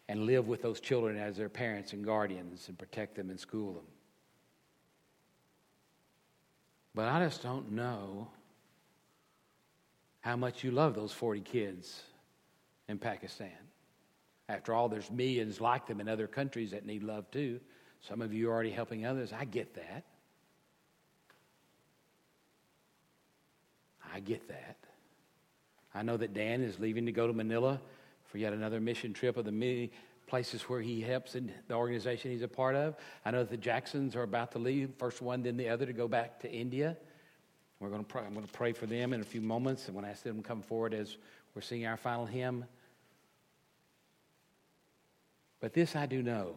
and 0.10 0.26
live 0.26 0.48
with 0.48 0.62
those 0.62 0.80
children 0.80 1.18
as 1.18 1.36
their 1.36 1.50
parents 1.50 1.94
and 1.94 2.06
guardians 2.06 2.70
and 2.70 2.78
protect 2.78 3.16
them 3.16 3.30
and 3.30 3.40
school 3.40 3.74
them. 3.74 3.86
But 6.96 7.10
I 7.10 7.24
just 7.24 7.44
don't 7.44 7.72
know 7.72 8.28
how 10.22 10.36
much 10.36 10.64
you 10.64 10.72
love 10.72 10.96
those 10.96 11.12
40 11.12 11.42
kids 11.42 12.02
in 12.88 12.98
Pakistan. 12.98 13.52
After 14.50 14.74
all, 14.74 14.90
there's 14.90 15.12
millions 15.12 15.60
like 15.60 15.86
them 15.88 16.00
in 16.00 16.08
other 16.08 16.28
countries 16.28 16.72
that 16.72 16.86
need 16.86 17.04
love 17.04 17.30
too. 17.32 17.60
Some 18.02 18.22
of 18.22 18.34
you 18.34 18.50
are 18.50 18.54
already 18.54 18.72
helping 18.72 19.06
others. 19.06 19.34
I 19.34 19.46
get 19.46 19.76
that. 19.76 20.04
I 24.14 24.20
get 24.20 24.48
that. 24.48 24.78
I 25.94 26.04
know 26.04 26.18
that 26.18 26.34
Dan 26.34 26.62
is 26.62 26.80
leaving 26.80 27.06
to 27.08 27.12
go 27.12 27.28
to 27.28 27.34
Manila 27.34 27.82
for 28.26 28.38
yet 28.38 28.54
another 28.54 28.80
mission 28.80 29.14
trip 29.14 29.38
of 29.38 29.46
the 29.46 29.52
many 29.52 29.92
places 30.28 30.62
where 30.64 30.82
he 30.82 31.02
helps 31.02 31.36
in 31.36 31.52
the 31.68 31.74
organization 31.74 32.32
he's 32.32 32.42
a 32.42 32.48
part 32.48 32.76
of. 32.76 32.96
I 33.26 33.32
know 33.32 33.40
that 33.40 33.50
the 33.50 33.58
Jacksons 33.58 34.16
are 34.16 34.24
about 34.24 34.52
to 34.52 34.60
leave, 34.60 34.92
first 34.98 35.22
one, 35.22 35.44
then 35.44 35.58
the 35.58 35.70
other, 35.70 35.86
to 35.86 35.94
go 35.94 36.08
back 36.08 36.40
to 36.42 36.52
India. 36.52 36.98
We're 37.80 37.90
going 37.90 38.04
to 38.04 38.08
pray, 38.08 38.24
I'm 38.26 38.34
going 38.34 38.46
to 38.46 38.52
pray 38.52 38.74
for 38.74 38.86
them 38.86 39.14
in 39.14 39.22
a 39.22 39.26
few 39.26 39.42
moments, 39.42 39.88
and 39.88 39.96
when 39.96 40.04
I 40.04 40.10
ask 40.10 40.24
them 40.24 40.38
to 40.38 40.48
come 40.48 40.62
forward 40.62 40.94
as 40.94 41.18
we're 41.56 41.62
singing 41.62 41.88
our 41.88 41.98
final 41.98 42.26
hymn. 42.26 42.66
But 45.60 45.74
this 45.74 45.96
I 45.96 46.06
do 46.06 46.22
know 46.22 46.56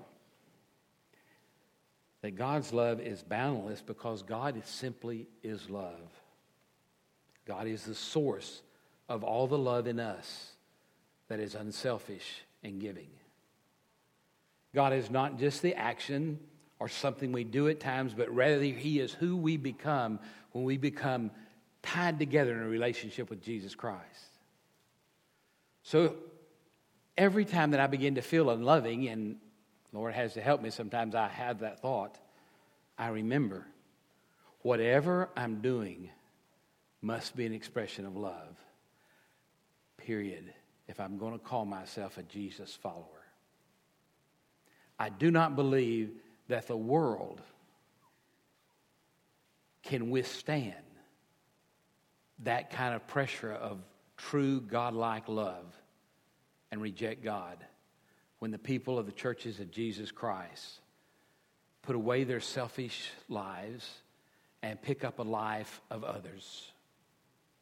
that 2.23 2.33
God's 2.33 2.73
love 2.73 3.01
is 3.01 3.23
boundless 3.23 3.81
because 3.81 4.23
God 4.23 4.61
simply 4.65 5.27
is 5.43 5.71
love. 5.71 6.11
God 7.47 7.67
is 7.67 7.85
the 7.85 7.95
source 7.95 8.63
of 9.09 9.25
all 9.25 9.47
the 9.47 9.59
love 9.59 9.87
in 9.87 9.99
us 9.99 10.53
that 11.29 11.41
is 11.41 11.55
unselfish 11.55 12.43
and 12.63 12.81
giving. 12.81 13.09
God 14.75 14.93
is 14.93 15.11
not 15.11 15.39
just 15.39 15.63
the 15.63 15.75
action 15.75 16.39
or 16.79 16.89
something 16.89 17.33
we 17.33 17.45
do 17.45 17.69
at 17.69 17.81
times, 17.81 18.15
but 18.15 18.33
rather 18.35 18.63
He 18.63 19.01
is 19.01 19.13
who 19.13 19.37
we 19.37 19.57
become 19.57 20.21
when 20.53 20.65
we 20.65 20.77
become 20.77 21.31
tied 21.83 22.19
together 22.19 22.53
in 22.53 22.63
a 22.63 22.69
relationship 22.69 23.31
with 23.31 23.43
Jesus 23.43 23.75
Christ. 23.75 24.05
So 25.83 26.15
every 27.17 27.45
time 27.45 27.73
that 27.73 27.81
I 27.81 27.87
begin 27.87 28.15
to 28.17 28.23
feel 28.23 28.51
unloving, 28.51 29.09
and 29.09 29.37
Lord 29.93 30.15
has 30.15 30.35
to 30.35 30.41
help 30.41 30.63
me, 30.63 30.71
sometimes 30.71 31.15
I 31.15 31.29
have 31.29 31.61
that 31.61 31.81
thought, 31.81 32.17
I 32.97 33.09
remember 33.09 33.67
whatever 34.63 35.29
I'm 35.37 35.61
doing 35.61 36.11
must 37.03 37.35
be 37.35 37.47
an 37.47 37.53
expression 37.53 38.07
of 38.07 38.17
love. 38.17 38.57
Period. 39.97 40.53
If 40.87 41.01
I'm 41.01 41.19
going 41.19 41.33
to 41.33 41.39
call 41.39 41.65
myself 41.65 42.19
a 42.19 42.23
Jesus 42.23 42.75
follower. 42.75 43.07
I 44.99 45.09
do 45.09 45.31
not 45.31 45.57
believe 45.57 46.11
that 46.49 46.67
the 46.67 46.77
world 46.77 47.41
can 49.83 50.11
withstand 50.11 50.75
that 52.41 52.71
kind 52.71 52.95
of 52.95 53.07
pressure 53.07 53.53
of 53.53 53.79
true 54.17 54.61
godlike 54.61 55.29
love 55.29 55.75
and 56.71 56.81
reject 56.83 57.25
God 57.25 57.57
when 58.41 58.51
the 58.51 58.59
people 58.59 58.99
of 58.99 59.07
the 59.07 59.13
churches 59.13 59.61
of 59.61 59.71
Jesus 59.71 60.11
Christ 60.11 60.81
put 61.83 61.95
away 61.95 62.25
their 62.25 62.41
selfish 62.41 63.11
lives 63.29 63.89
and 64.63 64.81
pick 64.83 65.05
up 65.05 65.19
a 65.19 65.23
life 65.23 65.81
of 65.91 66.05
others 66.05 66.73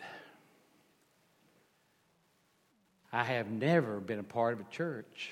I 3.13 3.25
have 3.25 3.51
never 3.51 4.01
been 4.01 4.19
a 4.19 4.25
part 4.25 4.55
of 4.55 4.61
a 4.61 4.67
church 4.71 5.31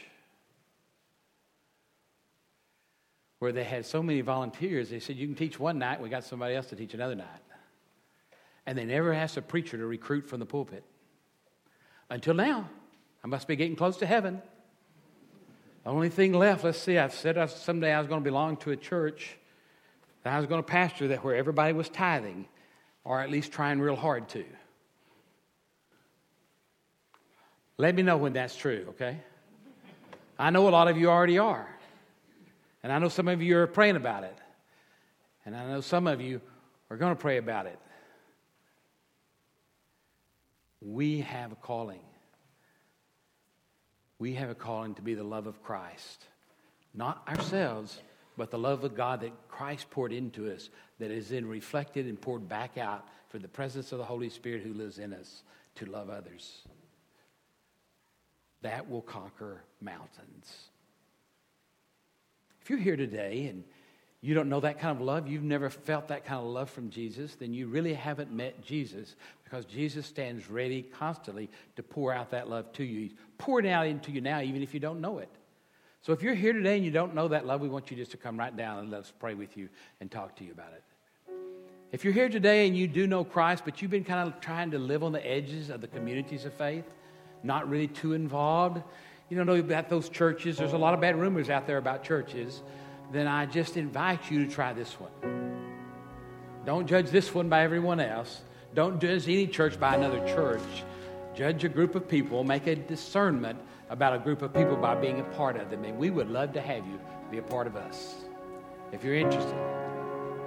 where 3.40 3.52
they 3.52 3.64
had 3.64 3.84
so 3.84 4.02
many 4.02 4.20
volunteers. 4.20 4.90
They 4.90 5.00
said, 5.00 5.16
You 5.16 5.26
can 5.26 5.34
teach 5.34 5.58
one 5.58 5.78
night, 5.78 6.00
we 6.00 6.08
got 6.08 6.22
somebody 6.24 6.54
else 6.54 6.66
to 6.66 6.76
teach 6.76 6.94
another 6.94 7.16
night 7.16 7.26
and 8.66 8.78
they 8.78 8.84
never 8.84 9.12
asked 9.12 9.36
a 9.36 9.42
preacher 9.42 9.76
to 9.76 9.86
recruit 9.86 10.26
from 10.26 10.40
the 10.40 10.46
pulpit. 10.46 10.84
Until 12.10 12.34
now, 12.34 12.68
I 13.24 13.26
must 13.26 13.48
be 13.48 13.56
getting 13.56 13.76
close 13.76 13.96
to 13.98 14.06
heaven. 14.06 14.42
The 15.84 15.90
only 15.90 16.10
thing 16.10 16.32
left, 16.32 16.64
let's 16.64 16.78
see, 16.78 16.96
I've 16.96 17.12
said 17.12 17.50
someday 17.50 17.92
I 17.92 17.98
was 17.98 18.08
going 18.08 18.20
to 18.20 18.24
belong 18.24 18.56
to 18.58 18.70
a 18.70 18.76
church 18.76 19.36
that 20.22 20.32
I 20.32 20.38
was 20.38 20.46
going 20.46 20.62
to 20.62 20.68
pastor 20.68 21.08
that 21.08 21.24
where 21.24 21.34
everybody 21.34 21.72
was 21.72 21.88
tithing, 21.88 22.46
or 23.04 23.20
at 23.20 23.30
least 23.30 23.50
trying 23.50 23.80
real 23.80 23.96
hard 23.96 24.28
to. 24.30 24.44
Let 27.78 27.96
me 27.96 28.02
know 28.02 28.16
when 28.16 28.32
that's 28.32 28.54
true, 28.54 28.86
okay? 28.90 29.18
I 30.38 30.50
know 30.50 30.68
a 30.68 30.70
lot 30.70 30.86
of 30.86 30.96
you 30.96 31.10
already 31.10 31.38
are. 31.38 31.68
And 32.84 32.92
I 32.92 32.98
know 32.98 33.08
some 33.08 33.26
of 33.26 33.42
you 33.42 33.58
are 33.58 33.66
praying 33.66 33.96
about 33.96 34.22
it. 34.22 34.36
And 35.44 35.56
I 35.56 35.66
know 35.66 35.80
some 35.80 36.06
of 36.06 36.20
you 36.20 36.40
are 36.90 36.96
going 36.96 37.14
to 37.14 37.20
pray 37.20 37.38
about 37.38 37.66
it. 37.66 37.78
We 40.80 41.20
have 41.20 41.52
a 41.52 41.56
calling. 41.56 42.00
We 44.22 44.34
have 44.34 44.50
a 44.50 44.54
calling 44.54 44.94
to 44.94 45.02
be 45.02 45.14
the 45.14 45.24
love 45.24 45.48
of 45.48 45.64
Christ. 45.64 46.26
Not 46.94 47.26
ourselves, 47.26 48.00
but 48.36 48.52
the 48.52 48.58
love 48.58 48.84
of 48.84 48.94
God 48.94 49.22
that 49.22 49.32
Christ 49.48 49.90
poured 49.90 50.12
into 50.12 50.48
us, 50.48 50.70
that 51.00 51.10
is 51.10 51.30
then 51.30 51.44
reflected 51.44 52.06
and 52.06 52.20
poured 52.20 52.48
back 52.48 52.78
out 52.78 53.08
for 53.30 53.40
the 53.40 53.48
presence 53.48 53.90
of 53.90 53.98
the 53.98 54.04
Holy 54.04 54.30
Spirit 54.30 54.62
who 54.62 54.74
lives 54.74 55.00
in 55.00 55.12
us 55.12 55.42
to 55.74 55.86
love 55.86 56.08
others. 56.08 56.62
That 58.60 58.88
will 58.88 59.02
conquer 59.02 59.64
mountains. 59.80 60.68
If 62.60 62.70
you're 62.70 62.78
here 62.78 62.96
today 62.96 63.46
and 63.46 63.64
you 64.22 64.34
don't 64.34 64.48
know 64.48 64.60
that 64.60 64.78
kind 64.78 64.96
of 64.96 65.02
love, 65.02 65.26
you've 65.26 65.42
never 65.42 65.68
felt 65.68 66.08
that 66.08 66.24
kind 66.24 66.40
of 66.40 66.46
love 66.46 66.70
from 66.70 66.90
Jesus, 66.90 67.34
then 67.34 67.52
you 67.52 67.66
really 67.66 67.92
haven't 67.92 68.32
met 68.32 68.64
Jesus 68.64 69.16
because 69.42 69.64
Jesus 69.64 70.06
stands 70.06 70.48
ready 70.48 70.82
constantly 70.82 71.50
to 71.74 71.82
pour 71.82 72.14
out 72.14 72.30
that 72.30 72.48
love 72.48 72.72
to 72.74 72.84
you. 72.84 73.00
He's 73.00 73.14
pouring 73.36 73.66
it 73.66 73.70
out 73.70 73.88
into 73.88 74.12
you 74.12 74.20
now, 74.20 74.40
even 74.40 74.62
if 74.62 74.74
you 74.74 74.80
don't 74.80 75.00
know 75.00 75.18
it. 75.18 75.28
So 76.02 76.12
if 76.12 76.22
you're 76.22 76.34
here 76.34 76.52
today 76.52 76.76
and 76.76 76.84
you 76.84 76.92
don't 76.92 77.16
know 77.16 77.28
that 77.28 77.46
love, 77.46 77.60
we 77.60 77.68
want 77.68 77.90
you 77.90 77.96
just 77.96 78.12
to 78.12 78.16
come 78.16 78.38
right 78.38 78.56
down 78.56 78.78
and 78.78 78.90
let's 78.90 79.10
pray 79.10 79.34
with 79.34 79.56
you 79.56 79.68
and 80.00 80.08
talk 80.08 80.36
to 80.36 80.44
you 80.44 80.52
about 80.52 80.72
it. 80.72 80.82
If 81.90 82.04
you're 82.04 82.14
here 82.14 82.28
today 82.28 82.66
and 82.68 82.76
you 82.76 82.86
do 82.86 83.08
know 83.08 83.24
Christ, 83.24 83.64
but 83.64 83.82
you've 83.82 83.90
been 83.90 84.04
kind 84.04 84.26
of 84.26 84.40
trying 84.40 84.70
to 84.70 84.78
live 84.78 85.02
on 85.02 85.10
the 85.10 85.26
edges 85.26 85.68
of 85.68 85.80
the 85.80 85.88
communities 85.88 86.44
of 86.44 86.54
faith, 86.54 86.84
not 87.42 87.68
really 87.68 87.88
too 87.88 88.12
involved, 88.12 88.82
you 89.28 89.36
don't 89.36 89.46
know 89.46 89.56
about 89.56 89.88
those 89.88 90.08
churches. 90.08 90.58
There's 90.58 90.74
a 90.74 90.78
lot 90.78 90.94
of 90.94 91.00
bad 91.00 91.18
rumors 91.18 91.50
out 91.50 91.66
there 91.66 91.78
about 91.78 92.04
churches 92.04 92.62
then 93.12 93.26
I 93.26 93.46
just 93.46 93.76
invite 93.76 94.30
you 94.30 94.44
to 94.44 94.50
try 94.50 94.72
this 94.72 94.94
one. 94.98 95.12
Don't 96.64 96.86
judge 96.86 97.10
this 97.10 97.34
one 97.34 97.48
by 97.48 97.62
everyone 97.62 98.00
else. 98.00 98.42
Don't 98.74 99.00
judge 99.00 99.24
any 99.28 99.46
church 99.46 99.78
by 99.78 99.94
another 99.94 100.26
church. 100.26 100.62
Judge 101.34 101.64
a 101.64 101.68
group 101.68 101.94
of 101.94 102.08
people, 102.08 102.44
make 102.44 102.66
a 102.66 102.76
discernment 102.76 103.58
about 103.90 104.14
a 104.14 104.18
group 104.18 104.42
of 104.42 104.54
people 104.54 104.76
by 104.76 104.94
being 104.94 105.20
a 105.20 105.24
part 105.24 105.56
of 105.56 105.70
them. 105.70 105.84
And 105.84 105.98
we 105.98 106.10
would 106.10 106.30
love 106.30 106.52
to 106.54 106.60
have 106.60 106.86
you 106.86 106.98
be 107.30 107.38
a 107.38 107.42
part 107.42 107.66
of 107.66 107.76
us. 107.76 108.14
If 108.92 109.02
you're 109.04 109.16
interested, 109.16 109.56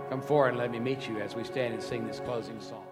come 0.09 0.21
forward 0.21 0.49
and 0.49 0.57
let 0.57 0.71
me 0.71 0.79
meet 0.79 1.07
you 1.07 1.19
as 1.19 1.35
we 1.35 1.43
stand 1.43 1.73
and 1.73 1.81
sing 1.81 2.07
this 2.07 2.19
closing 2.19 2.59
song. 2.61 2.84